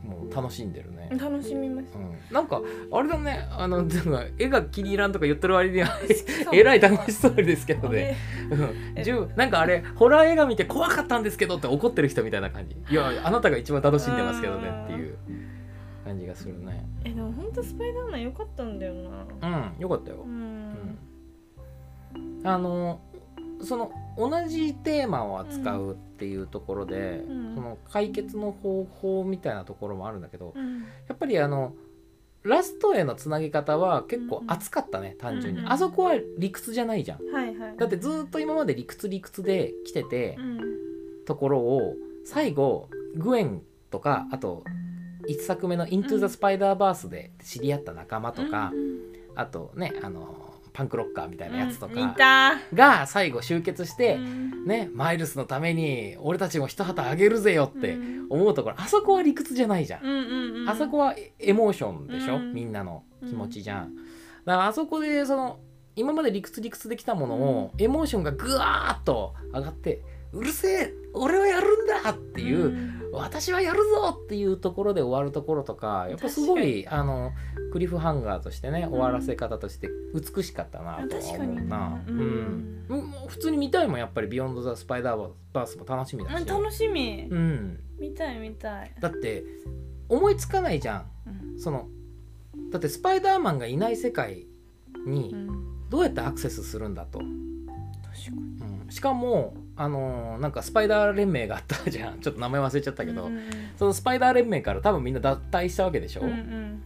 [0.03, 3.47] もう楽しんでるね、楽しみましうん、なんかあれだね。
[3.51, 3.85] あの
[4.39, 5.95] 絵が気に入らんとか言ってる割にはた
[6.55, 8.17] えらい楽しそうですけどあね。
[8.95, 9.31] れうん。
[9.35, 12.75] なんかあれホラー映画見て怖かったんですけどって怒ってる人みたいな感じ。
[12.89, 15.15] いやあなたが一番楽しんでますけどねっていう
[16.11, 16.85] 感じがするね。
[17.05, 19.25] えでも本当スパイダーマン良かったんだよな。
[19.41, 20.23] うんよかったよ。
[20.25, 20.99] う、ん。
[22.15, 22.47] うん。
[22.47, 23.01] あの
[23.61, 27.55] その同じテーマを扱うっていうところで、うん。
[27.55, 30.81] その解決の方法みたいなところもあるんだけどうん。
[31.07, 31.73] やっぱりあの
[32.43, 35.71] ラストへのつなぎ方は結構熱かったね、単純に、うん。
[35.71, 37.25] あそこは理屈じゃないじゃん。
[37.31, 37.77] はいはい。
[37.77, 40.61] だってずっと今まで理屈理屈で来てて、うん
[41.23, 41.95] ところを
[42.25, 44.63] 最後グエンとかあと
[45.27, 48.71] 1作目の「イントゥ・ザ・スパイダーバース」で知り合った仲間とか、
[49.35, 52.59] あとねあのパンクロッカーみたいなやつとかた。
[52.73, 54.65] が最後集結して、うん。
[54.65, 58.27] ねマイルスのために俺たちも一旗あげるぜよってうん。
[58.29, 62.53] 思うところあそこは理屈じゃないじゃん、あそこはエモーションでしょ、うん。
[62.53, 64.05] みんなの気持ちじゃん、だか
[64.45, 65.59] らあそこでその
[65.97, 72.11] 今まで理屈理屈できたものを、エモーションがぐわーっと上がってうるせえ俺はやるんだ！
[72.11, 77.31] っていう、ん私はやるぞっていうところで終わるところとかやっぱすごいあの
[77.71, 82.17] クリフハンガーとしてね終わらせ方として美しかったなとは確かに思うな、ううん。
[82.19, 83.11] んうん。
[83.27, 87.27] 普通に見たいもんやっぱり「ビヨンド・ザ・スパイダーバース」も楽しみだし、うん楽しみ。
[87.29, 88.95] うん、見たい見たい。
[88.99, 89.43] だって
[90.09, 91.05] 思いつかないじゃん。
[91.53, 91.59] うん。
[91.59, 91.87] その
[92.71, 94.45] だってスパイダーマンがいない世界
[95.05, 95.71] にうん。
[95.91, 97.27] どうやってアクセスするんだと、確か
[98.85, 102.19] うん、しかもあのーなんかスパイダー連盟があったじゃん。
[102.21, 103.39] ちょっと名前忘れちゃったけど、うん
[103.75, 106.83] そのスパイダー連盟から多分みんな脱退したわけでしょ、うんうん。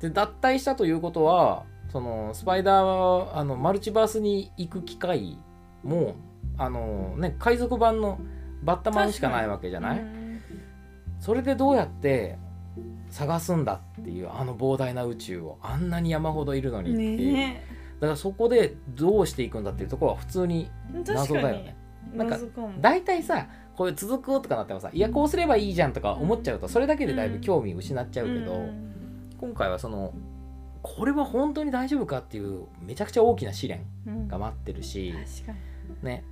[0.00, 5.38] で脱退したということはそのスパイダーあのマルチバースに行く機会
[5.82, 6.14] も
[6.58, 8.18] あのね海賊版の
[8.62, 10.26] バッタマンしかないわけじゃない、うん
[11.18, 12.36] それでどうやって
[13.08, 17.62] 探すんだっていうあの膨大な宇宙をあんなに山ほどいるのにっていう、ね
[17.98, 21.74] だからそこでどうしていくんだっていうところは普通にえ謎だよね
[22.14, 22.38] なんか
[22.80, 29.30] 大体さこういう続くとかなってもさいやこうすればいいじゃんとか思っちゃうとそれだけでだいぶ興味失っちゃうけど、うん。
[29.38, 30.14] 今回はその
[30.82, 34.28] これは本当に大丈夫かっていうめちゃくちゃ大きな試練うん。
[34.28, 35.14] が待ってるし、
[36.02, 36.24] ね。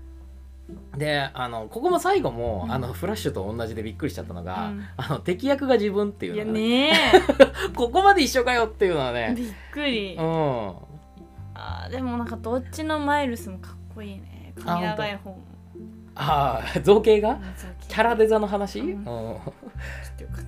[0.96, 2.72] であのここも最後も、うん。
[2.72, 4.82] あのフラッシュと同じでびっくりしちゃったのが、うん。
[4.96, 6.92] あの敵役が自分っていうのがねね
[7.76, 10.14] ここまで一緒かよっていうのはねえびっくり。
[10.14, 10.72] うん。
[11.56, 14.54] あーでもなんかどっちのマイルスもかっこいいね。
[14.64, 15.53] 髪長い方も
[16.16, 17.30] ああ造形が？
[17.30, 17.38] うん
[17.86, 18.88] キャラデザの話、うん。
[18.88, 19.04] うん。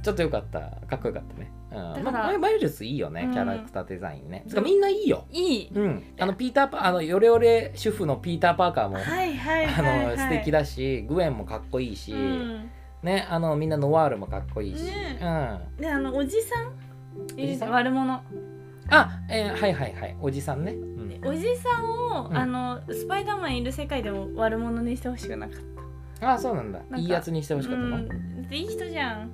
[0.02, 0.59] ちょっとよかった。
[0.88, 3.33] かっこよかったね、うんだからまあ、マイルスいいよねうん。
[3.33, 5.26] キャラクターデザインね、つかみんないいよ。
[5.31, 5.70] たいい。
[5.72, 6.02] うん。
[6.18, 12.70] あのピーターパあのヨレヨレ主婦のピーター・パーカーも、はいはいあはい、はい、の素敵だしグエンもかっこいいし、うん。
[13.02, 15.29] ねあのみんなノワールもかっこいいし、ねうん。
[15.29, 16.72] あであのおじさん？
[17.70, 18.22] 悪者。
[19.31, 20.16] えーはいはいはい。
[20.20, 20.95] おじさんね、うん
[21.28, 22.36] おじさんを、うん。
[22.36, 25.58] あのスパイダーマンいる世界でも悪者にしてほしくなかっ
[26.20, 26.80] ああそうなんだ。
[26.80, 29.30] かいいやつにしてほしかったの、うん、いい人じゃん。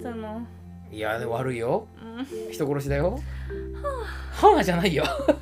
[0.00, 0.46] その。
[0.90, 1.86] いやでも悪いよ。
[2.02, 2.52] うん。
[2.52, 3.18] 人殺しだよ。
[4.32, 4.64] はあ。
[4.64, 5.04] じゃないよ。
[5.08, 5.34] う ん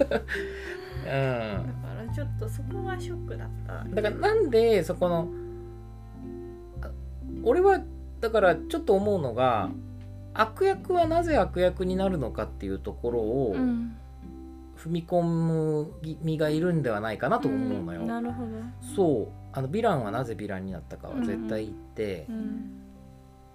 [1.04, 3.84] だからちょっとそこはショックだった。
[3.84, 5.28] だからなんでそこの
[6.82, 6.90] あ
[7.44, 7.80] 俺は
[8.20, 9.70] だからちょっと思うのが
[10.34, 13.96] 悪役はなぜ悪役になるのかっていうところをうん
[14.80, 18.02] 踏み込む身がいるんではないかなと思うのよ。
[18.02, 18.48] んなるほど、
[18.96, 19.32] そう。
[19.52, 22.82] あのヴィランはなぜヴィランになったかは絶対言って、うん、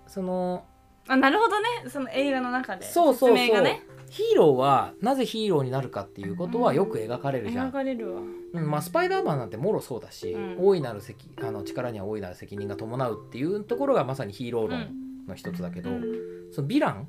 [0.05, 0.65] その
[1.07, 1.89] あなるほどね。
[1.89, 2.85] その映画の中で。
[2.85, 3.65] そうそうそう、
[4.09, 7.69] ヒーローはなぜヒーローになるかっていうことはよく描かれるじゃん。
[7.69, 7.71] 描。
[7.71, 8.21] かれるわ。
[8.21, 10.55] うんまあ、スパイダーマンなんてもろそうだし、うん。
[10.59, 14.87] 大いなる責あの力には大いなる責任が伴うっていうところがまさにヒーロー論
[15.27, 15.89] の一つだけど、
[16.51, 17.07] そのヴィラン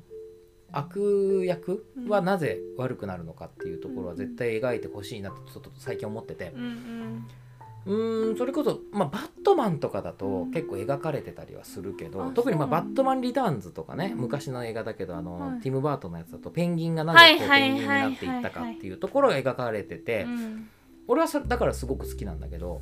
[0.77, 6.53] 悪役はなぜ悪くなるのかっていうところは絶対描いてほしいなとちょっと最近思ってて。
[6.55, 15.61] うんそれこそ、まあ、バットマンとかだと結構描かれてたりはするけど、あ特に、まあ、バットマンリターンズとかね昔の映画だけどあの、はい。
[15.61, 20.69] ティム・バートンのやつだとペンギンがなぜペンギンになっていったかっていうところが描かれてて、うん。
[21.07, 22.81] 俺はそれだからすごく好きなんだけど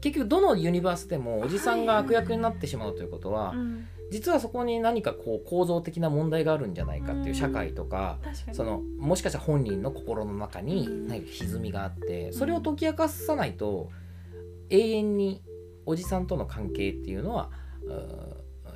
[0.00, 8.18] 結局どのユニバースでもおじさんが悪役になってしまうということは、うん実はそこに何かこう構造的な問題があるんじゃないかっていう社会とか、
[8.52, 11.08] そのもしかしたら本人の心の中にうん。
[11.08, 13.90] 何か歪みがあってそれを解き明かさないと
[14.68, 15.42] 永遠に
[15.86, 17.50] おじさんとの関係っていうのは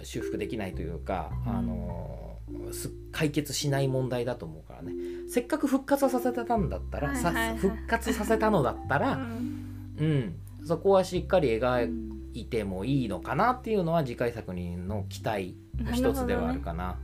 [0.02, 1.56] 修復できないというか、うん。
[1.56, 2.38] あの
[2.72, 4.92] す解決しない問題だと思うからね。
[5.28, 7.14] せっかく復活させたんだったら、
[7.56, 9.96] 復活させたのだったうら、ん。
[9.98, 10.34] うん、
[10.66, 16.98] そこはしっかりう描んいてもいいのかなっていうのは次回作品の期待の一つではあるかな。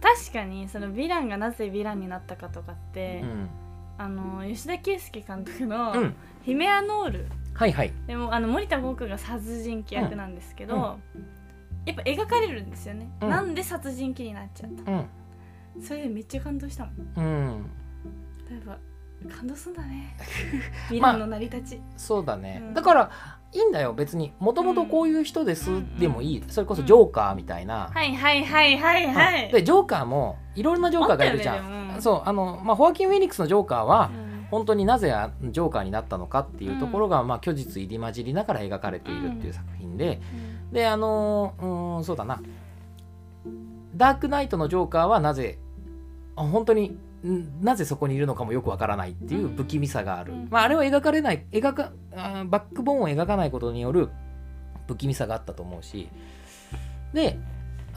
[0.00, 3.48] 確かにそのヴィランがなぜヴィランになったかとかって、うん。
[3.98, 5.98] あの吉田圭佑監督のうん。
[5.98, 7.26] うん「ヒメアノール。
[7.54, 11.26] はいはい。」でもあの森田剛君が殺人鬼役なんですけど、うん。
[11.86, 13.30] やっぱ描かれるんですよね、うん。
[13.30, 15.06] なんで殺人鬼になっちゃったうん。
[15.82, 16.94] それでめっちゃ感動したもん。
[17.16, 17.66] うん。
[18.50, 18.78] 例えば
[19.34, 20.14] 感動すんだね。
[20.90, 22.74] ヴィランの成り立ち、そうだね、うん。
[22.74, 23.10] だから
[23.52, 24.32] いいんだよ別に。
[24.38, 25.70] もともとこういう人です。
[25.70, 25.98] うん。
[25.98, 34.26] でもいい、それこそジョーカーみたいな、はいはいはいはいはい、でジョーカーもいろんなジョーカーがいるじゃん、ねそうあの、まあ、ホアキン・フェニックスのジョーカーは、うん。
[34.50, 40.20] 本当になぜあジョーカーになったのかっていうところが、まあ、虚実入り混じりながら描かれているっていう作品で、
[40.72, 42.40] であのうーんそうだな。
[43.96, 45.58] ダークナイトのジョーカーはなぜ
[46.36, 46.98] あ本当にん
[47.60, 50.48] なぜそこにいるのかもよくわからないっていう不気味さがある、うん。
[50.50, 54.10] まあ、あれは描かれない描かバックボーンを描かないことによる
[54.86, 56.08] 不気味さがあったと思うし。
[57.12, 57.38] で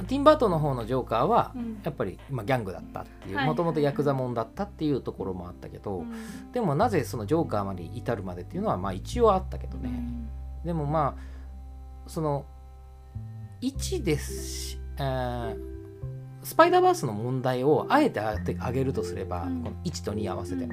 [0.08, 1.82] ティンバートンの方のジョーカーはうん。
[1.84, 3.46] やっぱり、まあ、ギャングだったっていうはい。
[3.48, 6.52] もともとヤクザモンだったっていうところもあったけど、うん。
[6.54, 9.92] でもなぜそのジョーカーまで至るまでっていうのはまあ一応あったけどね、
[10.64, 12.46] でもまあその
[13.62, 15.69] 1ですし、えー
[16.44, 18.38] スパイダーバースの問題をあえてあ
[18.72, 19.64] げるとすれば、うん。
[19.64, 20.68] この1と2合わせて。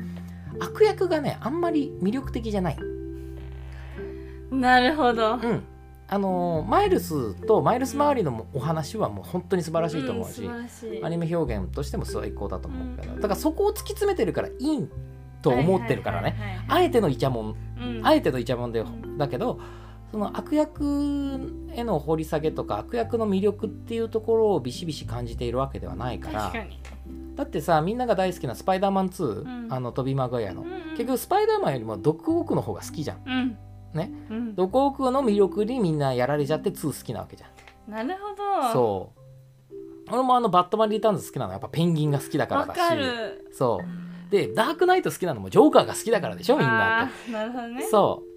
[0.60, 2.78] 悪役がねあんまり魅力的じゃない、
[4.50, 5.34] なるほど。
[5.34, 5.62] うん。
[6.08, 11.04] あのーマイルスとマイルス周りのお話はもう本当に素晴らしいと思うし、ん素晴らしい。
[11.04, 13.20] アニメ表現としても最高だと思うけど、うん。
[13.20, 14.88] だからそこを突き詰めてるからいい
[15.42, 17.56] と思ってるからね、あえてのイチャモン。
[17.78, 18.06] うん。
[18.06, 19.18] あえてのイチャモンでうん。
[19.18, 19.58] だけど
[20.10, 26.52] その悪役への掘り下げとか悪役の魅力っていうところをビシビシ感じているわけではないから。
[27.34, 29.72] だってさみんなが大好きな「スパイダーマン2」うん。
[29.72, 30.80] あのトビー・マグワイアの、うんうん。
[30.92, 33.18] 結局スパイダーマンよりもドッグオークの方が好きじゃん。
[33.26, 33.58] うん。
[33.92, 34.10] ね。
[34.30, 34.54] うん。
[34.54, 37.46] ドッグオークの魅力にみんなやられちゃって2好きなわけじゃ
[37.90, 37.90] ん。
[37.90, 38.72] なるほど。
[38.72, 39.26] そう。
[40.12, 42.80] 俺もあのバットマン・リターンズ好きなのはやっぱペンギンが好きだからわだし
[43.52, 44.30] そう。
[44.30, 47.10] でダークナイト好きなのもジョーカーが好きだからでしょみんな。
[47.30, 47.82] なるほどね。
[47.82, 48.35] そう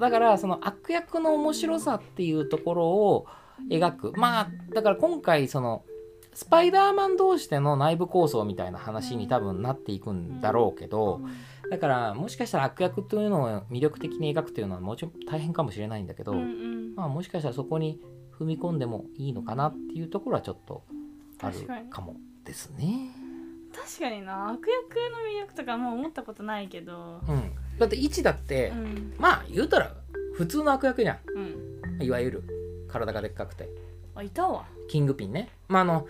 [0.00, 3.26] だからその悪役の面白さっていうところを
[3.70, 4.12] 描く。
[4.16, 5.84] まあだから今回その
[6.32, 11.20] スパイダーマン同士での内部構想みたいな話に多分なっていくんだろうけど
[11.70, 16.94] だからもしかしたら悪役というのを魅力的に描くというのはもちろん大変かもしれないんだけど、うんうん。
[16.94, 18.00] まあもしかしたらそこに
[18.38, 20.82] 踏み込んでもいいのかなっていうところはちょっと
[21.40, 21.56] ある
[21.90, 23.10] かもですね。
[23.72, 24.50] 確かにな。
[24.50, 27.20] 悪役の魅力とかもう思ったことないけど。
[27.28, 29.14] うん、だって1だって、うん。
[29.18, 29.94] まあ言うたら
[30.34, 31.98] 普通の悪役じゃうん。
[31.98, 32.44] んいわゆる
[32.88, 33.70] 体がでっかくて。
[34.14, 34.66] あいたわ。
[34.88, 35.48] キングピンね。
[35.66, 36.06] まああの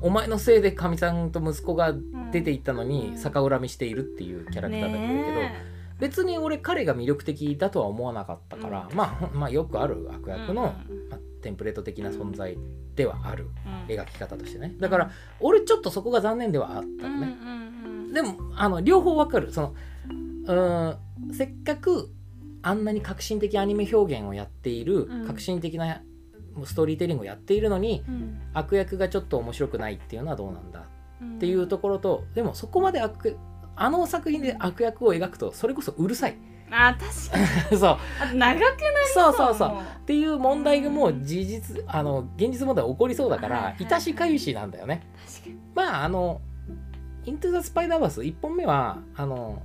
[0.00, 1.94] お前のせいでかみさんと息子が
[2.32, 3.16] 出ていったのにうん。
[3.16, 8.96] 逆恨みしているっていうキャラクターだったけど、ね別に俺彼が魅力的だとは思わなかったから、うん。
[8.96, 10.74] まあまあよくある悪え役の、
[11.08, 12.58] まあ、テンプレート的な存在
[12.96, 13.46] ではある
[13.88, 13.94] うん。
[13.94, 14.74] 描き方としてね。
[14.80, 17.36] だから俺ちょっとそこが残念ではあったのね、
[18.12, 19.52] でもあの両方わかる。
[19.52, 19.74] その
[20.44, 20.90] うー
[21.30, 21.34] ん。
[21.34, 22.10] せっかく
[22.62, 25.26] あんなに革新的アニメ表現をやっている、うん。
[25.26, 26.02] 革新的な
[26.64, 28.40] ストーリーテリングをやっているのにうん。
[28.54, 30.84] 悪役がちょっと面白くないっていうのはどうなんだ？
[31.20, 31.36] うん。
[31.36, 33.36] っていうところとでもそこまで悪
[33.74, 36.36] あの作品で悪役を描くとそれこそうるさい。
[36.70, 37.76] あ確かに。
[37.78, 37.98] そ
[38.32, 38.36] う。
[38.36, 38.70] 長くなり
[39.14, 39.68] そうそうそう。
[39.70, 45.06] もっていう問題がもう事実あの現実問題起こりそうだかはいはいら致しかゆしなんだよね。
[45.26, 45.58] 確かに。
[45.74, 46.40] まああの
[47.24, 49.62] 「イントゥ・ザ・スパイダーバース」1本目はあの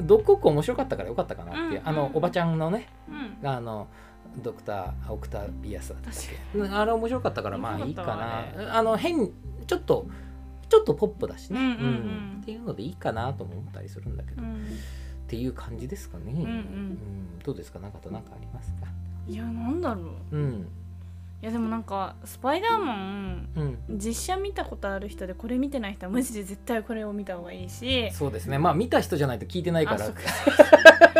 [0.00, 3.42] ドッグオック面白かったからよかったかなっていう、うんあのおばちゃんのねうん。
[3.42, 3.88] があの
[4.42, 8.76] ドクターオクタビアスだったあれ面白かったからまあいいかな。
[8.76, 9.30] あの変
[9.66, 10.06] ちょっと
[10.68, 11.74] ちょっとポップだしね、うんうんう
[12.38, 12.38] ん。
[12.42, 14.66] っていうのでいいかなとも思ったりするんだけど、っうん。
[15.28, 16.44] ていう感じですかね、うんうん。
[16.44, 17.38] うん。
[17.38, 17.78] どうですか？
[17.78, 18.86] 中田何かありますか？
[19.28, 20.02] いやなんだろ
[20.32, 20.36] う。
[20.36, 20.52] うん。
[20.52, 20.85] い
[21.46, 23.78] やでもなんかスパイダーマンうん。
[23.98, 28.10] 実写見たことある人でこれ見てない人はマジで絶対これを見た方がいいし。
[28.12, 28.58] そうですね。
[28.58, 30.12] まあ見た人じゃないと聞いてないから。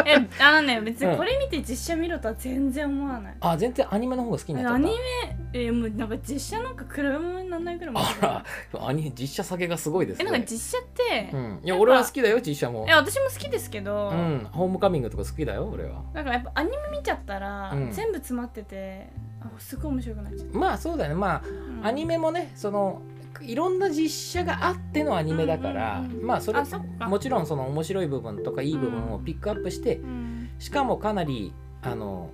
[0.05, 4.75] えあのね別にこれ見て実写見ろとは全然思わない、あ全然アニメの方が好きになっちゃった。
[4.77, 8.87] アニメえもうなんか実写なんか比べ物にならないぐらいあら。
[8.87, 12.87] アニメ実写下げがすごいですえねなんか実写って、うん、いや俺は好きだよ実写も。
[12.89, 14.49] え私も好きですけど、うん。
[14.53, 16.03] ホームカミングとか好きだよ俺は。
[16.13, 17.91] なんかやっぱアニメ見ちゃったら、うん。
[17.91, 19.09] 全部詰まってて
[19.41, 21.15] あすごい面白くなっちゃう、まあそうだよね。
[21.17, 21.87] まあうん。
[21.87, 23.03] アニメもねその
[23.43, 26.07] いろんな実写があってのアニメだから、うん。
[26.07, 26.61] うんうんまあそれ
[27.07, 30.51] もちろんその面白い部分とかいい部分をピックアップして、うん。
[30.59, 31.53] しかもかなり
[31.83, 32.31] あの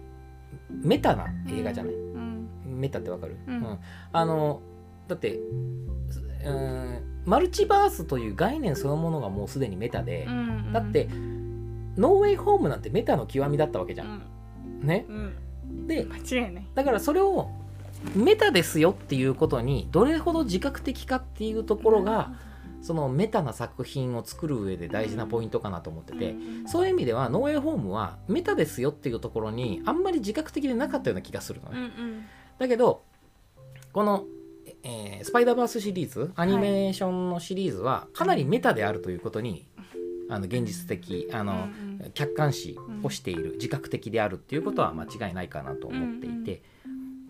[0.71, 2.49] メタな映画じゃない、うん。
[2.65, 3.79] メタってわかる、うん。
[4.13, 4.63] あの
[5.09, 5.39] だって
[6.45, 11.09] うんマルチバースという概念そのものがもうすでにメタでう、んだって
[11.97, 14.11] ノーウェイホームなんてメタの極みだったわけじゃ、うん。
[14.85, 15.05] んね？
[15.09, 15.87] うん。
[15.87, 16.07] で
[16.75, 17.51] だからそれを
[18.15, 22.33] メタですよっていうことにどれほど自覚的かっていうところが
[22.83, 26.69] そのメタな作品を作る上で大事なポイントかなと思ってて、うん。
[26.69, 31.79] そういう意味ではノーウェイホームはメタですよっていうところにあんまり自覚的でなかったような気がするのね。
[31.79, 32.25] うんうん。
[32.59, 33.03] だけど
[33.93, 34.25] この、
[34.83, 39.69] えースパイダーバースシリーズアニメーションのシリーズはかなりメタであるということに
[40.29, 41.61] あの現実的あの、うん
[42.05, 42.11] うん。
[42.15, 46.63] 客観視をしている自覚的であるっていうことは間違いないかなと思っていて、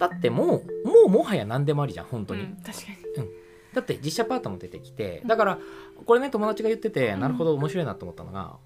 [0.02, 2.82] だってもうもうもはや何でもありじゃん本当に、うん確か
[3.18, 3.28] に。
[3.72, 5.58] だって実写パートも出てきてだから
[6.04, 7.20] これね友達が言っててうん。
[7.20, 8.56] なるほど面白いなと思ったのが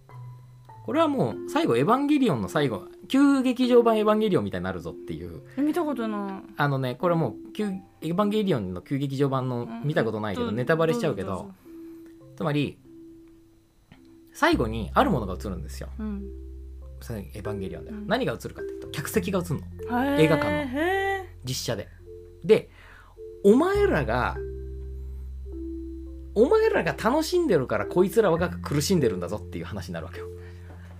[0.87, 5.43] これはもう最後「エヴァンゲリオン」の最後旧劇場版「エヴァンゲリオン」みたいになるぞっていう。
[5.59, 6.53] 見たことない。
[6.57, 7.67] あのねこれはもう旧
[8.01, 9.83] 「エヴァンゲリオン」の旧劇場版のうん。
[9.85, 11.51] 見たことないけどネタバレしちゃうけど
[12.37, 12.79] つまり
[14.33, 15.91] 最後にあるものが映るんですよ。
[15.99, 16.25] うん。
[17.35, 17.99] エヴァンゲリオンでは。
[17.99, 18.07] うん。
[18.07, 20.17] 何が映るかっていうと客席が映るの。
[20.19, 20.81] 映画館の。
[20.81, 21.06] へ
[21.47, 21.89] 実写で。
[22.45, 22.69] で
[23.45, 24.37] お前らが
[26.35, 30.27] お前らが楽しんでるからこいつらが苦しんでるんだぞっていう話になるわけよ。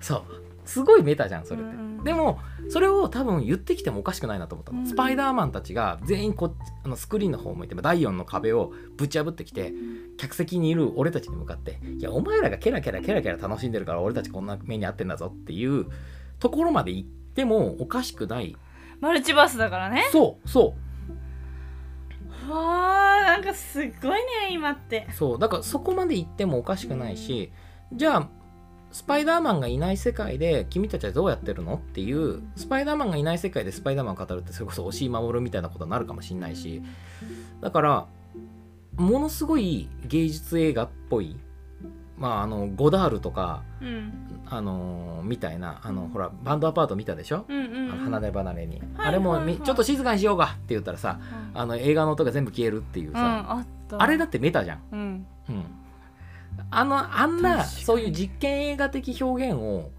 [0.01, 0.23] そう。
[0.65, 4.87] すごいメタじゃんそれって、でもそれを多分言ってきてもおかしくないなと思ったの、うん。
[4.87, 9.73] スパイダーマンたちが全員こあのスクリーンの方を向いて第4の壁をぶち破ってきて
[10.17, 15.87] 客席にいる俺たちに向かって「いやお前らがケラケラケラケラ楽しんでるから俺たちこんな目に遭ってんだぞ」っていう
[16.41, 18.57] ところまで行ってもおかしくない
[19.01, 20.05] マルチバースだからね。
[20.13, 20.75] そうそ
[22.49, 22.51] う。
[22.51, 24.19] わーなんかすっごいね
[24.53, 25.09] 今って。
[25.13, 27.53] そうだからそこまで行ってもおかしくないし
[27.93, 28.29] じゃあ
[28.93, 36.83] スパイダーマンがいない世界で君たちはどうやってるのっていうスパイダーマンがいない世界でスパイダーマンを語るってそれこそ押井守みたいなことになるかもしれないし。
[37.61, 38.07] だから
[38.97, 41.37] ものすごい芸術映画っぽい
[42.17, 44.13] まああのゴダールとかうん。
[44.49, 51.19] あのみたいなあのほらバンドアパート見たでしょ、うんうんあの離れ離れに、はいあれもみ、はいはいちょっと静かにしようかって言ったらさ
[51.55, 53.67] うんあの映画の音が全部消えるっていううんさ、あ
[53.99, 54.83] あれだってメタじゃん。
[54.93, 55.27] うん。
[55.49, 55.65] うん、
[56.71, 59.91] あのあんなそういう実験映画的表現を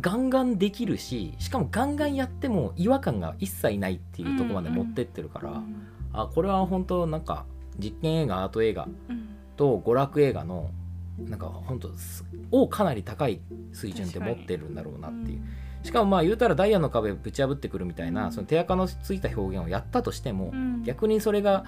[0.00, 5.86] ガンガンできるししかもガンガンやっても違和感が一切ないっていうところまで持ってってるから、うん。
[6.14, 7.44] あこれは本当なんか
[7.78, 9.28] 実験映画アート映画うん。
[9.56, 10.70] と娯楽映画の
[11.18, 13.40] なんか本当すをかなり高い
[13.72, 15.42] 水準で持ってるんだろうなっていう。
[15.84, 20.82] しかもまあ言うたらダイヤの壁ぶち破ってくるみたいな、うんその手垢のついた表現をやったとしても、うん。
[20.82, 21.64] 逆にそれが、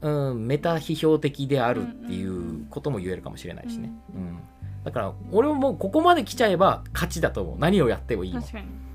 [0.00, 4.40] うん、メタ批評的であるっていうことも言えるかもしれないしね、うん。
[4.84, 7.58] だから俺はもうここまで来ちゃえば勝ちだと思う。
[7.58, 8.42] 何をやってもいいの。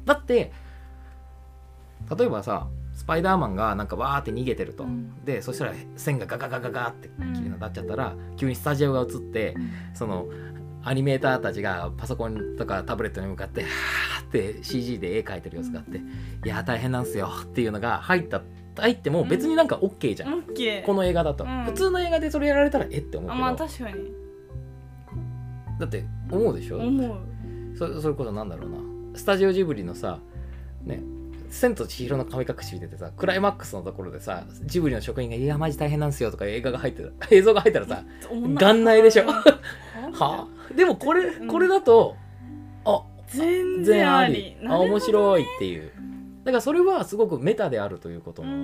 [0.06, 0.52] だって
[2.18, 5.24] 例えばさスパイダーマンがなんかわーって逃げてると、うん。
[5.24, 9.56] でそしたら線がガガガガガって綺麗になっちゃったら、急にスタジオが映って
[9.94, 10.28] その
[10.84, 16.02] アニメーターたちがパソコンとかタブレットに向かってはーって CG で絵描いてる様子があって、い
[16.48, 18.42] やー大変なんすよっていうのが入った
[18.78, 20.86] 入っても別になんか OK じゃん、オッケー。
[20.86, 21.64] この映画だと、うん。
[21.66, 24.12] 普通の映画でそれやられたらえって思うけど、あまあ確かに。
[25.80, 27.18] だって思うでしょ、思う。
[27.78, 28.78] そそれこそなんだろうな。
[29.16, 30.20] スタジオジブリのさ
[30.84, 31.02] ね
[31.50, 37.10] 千と千尋の神隠し見ててさクライマックスのところでさジブリの職員が「いやマジ大変なんすよ」とか映画が入ってた。
[37.30, 39.24] 映像が入ったらさ元内でしょ。
[39.24, 39.30] うん。
[40.14, 40.74] はあ？
[40.74, 41.48] でもこれうん。
[41.48, 42.16] これだと
[42.86, 44.58] あ全全然あり。
[44.62, 45.92] 然あ面白いっていう。
[46.44, 48.56] だからそれはすごくメタであるということうの、ん。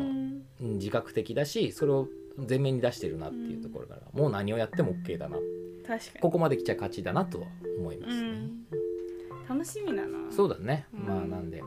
[0.62, 2.08] うん自覚的だしそれを
[2.48, 5.38] 前面に出してるなっていうところから、もう何をやっても OK だな。
[5.86, 6.20] 確かに。
[6.22, 7.48] ここまで来ちゃ勝ちだなとは
[7.80, 9.58] 思いますね、うん。
[9.58, 10.32] 楽しみだな。
[10.32, 11.00] そうだね、うん。
[11.08, 11.62] まあなんで、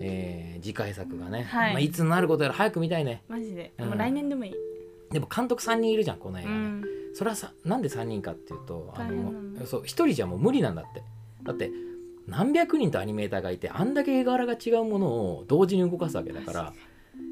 [0.00, 1.72] えー次回作がね、はい。
[1.74, 3.22] まあ、いつになることやら早く見たいね。
[3.28, 3.72] マジで。
[3.78, 3.88] うん。
[3.90, 4.54] もう来年でもいい。
[5.12, 6.50] でも監督3人いるじゃんこの映画。
[6.50, 6.84] ね、うん。
[7.14, 9.60] それはさなんで3人かっていうとあ大変なんだ。
[9.60, 11.02] のそう1人じゃもう無理なんだって。
[11.44, 11.70] だって
[12.26, 16.72] 何百人とアニメーターがいてあんだけ絵柄が違うものを同時に動かすわけだから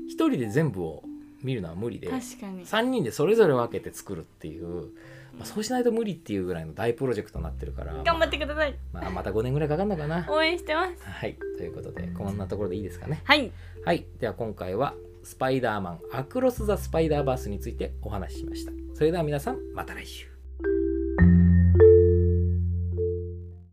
[0.08, 1.02] 1人で全部を
[1.42, 2.64] 見るのは無理で確かに。
[2.64, 4.90] 3人でそれぞれ分けて作るっていう、
[5.38, 10.26] まあ、そうしないと無理っていうぐらいの大プロジェクトになってるから頑張ってくださいまあ、また5年ぐらいかかるのかな。
[10.28, 13.20] 応援してますはい、ということでこんなところでいいですかね。
[13.24, 13.50] はい
[13.84, 18.72] はい、では今回はスパイダーマンアクロス・ザ・スパイダーバースについてお話ししました。
[18.94, 20.33] それでは皆さんまた来週。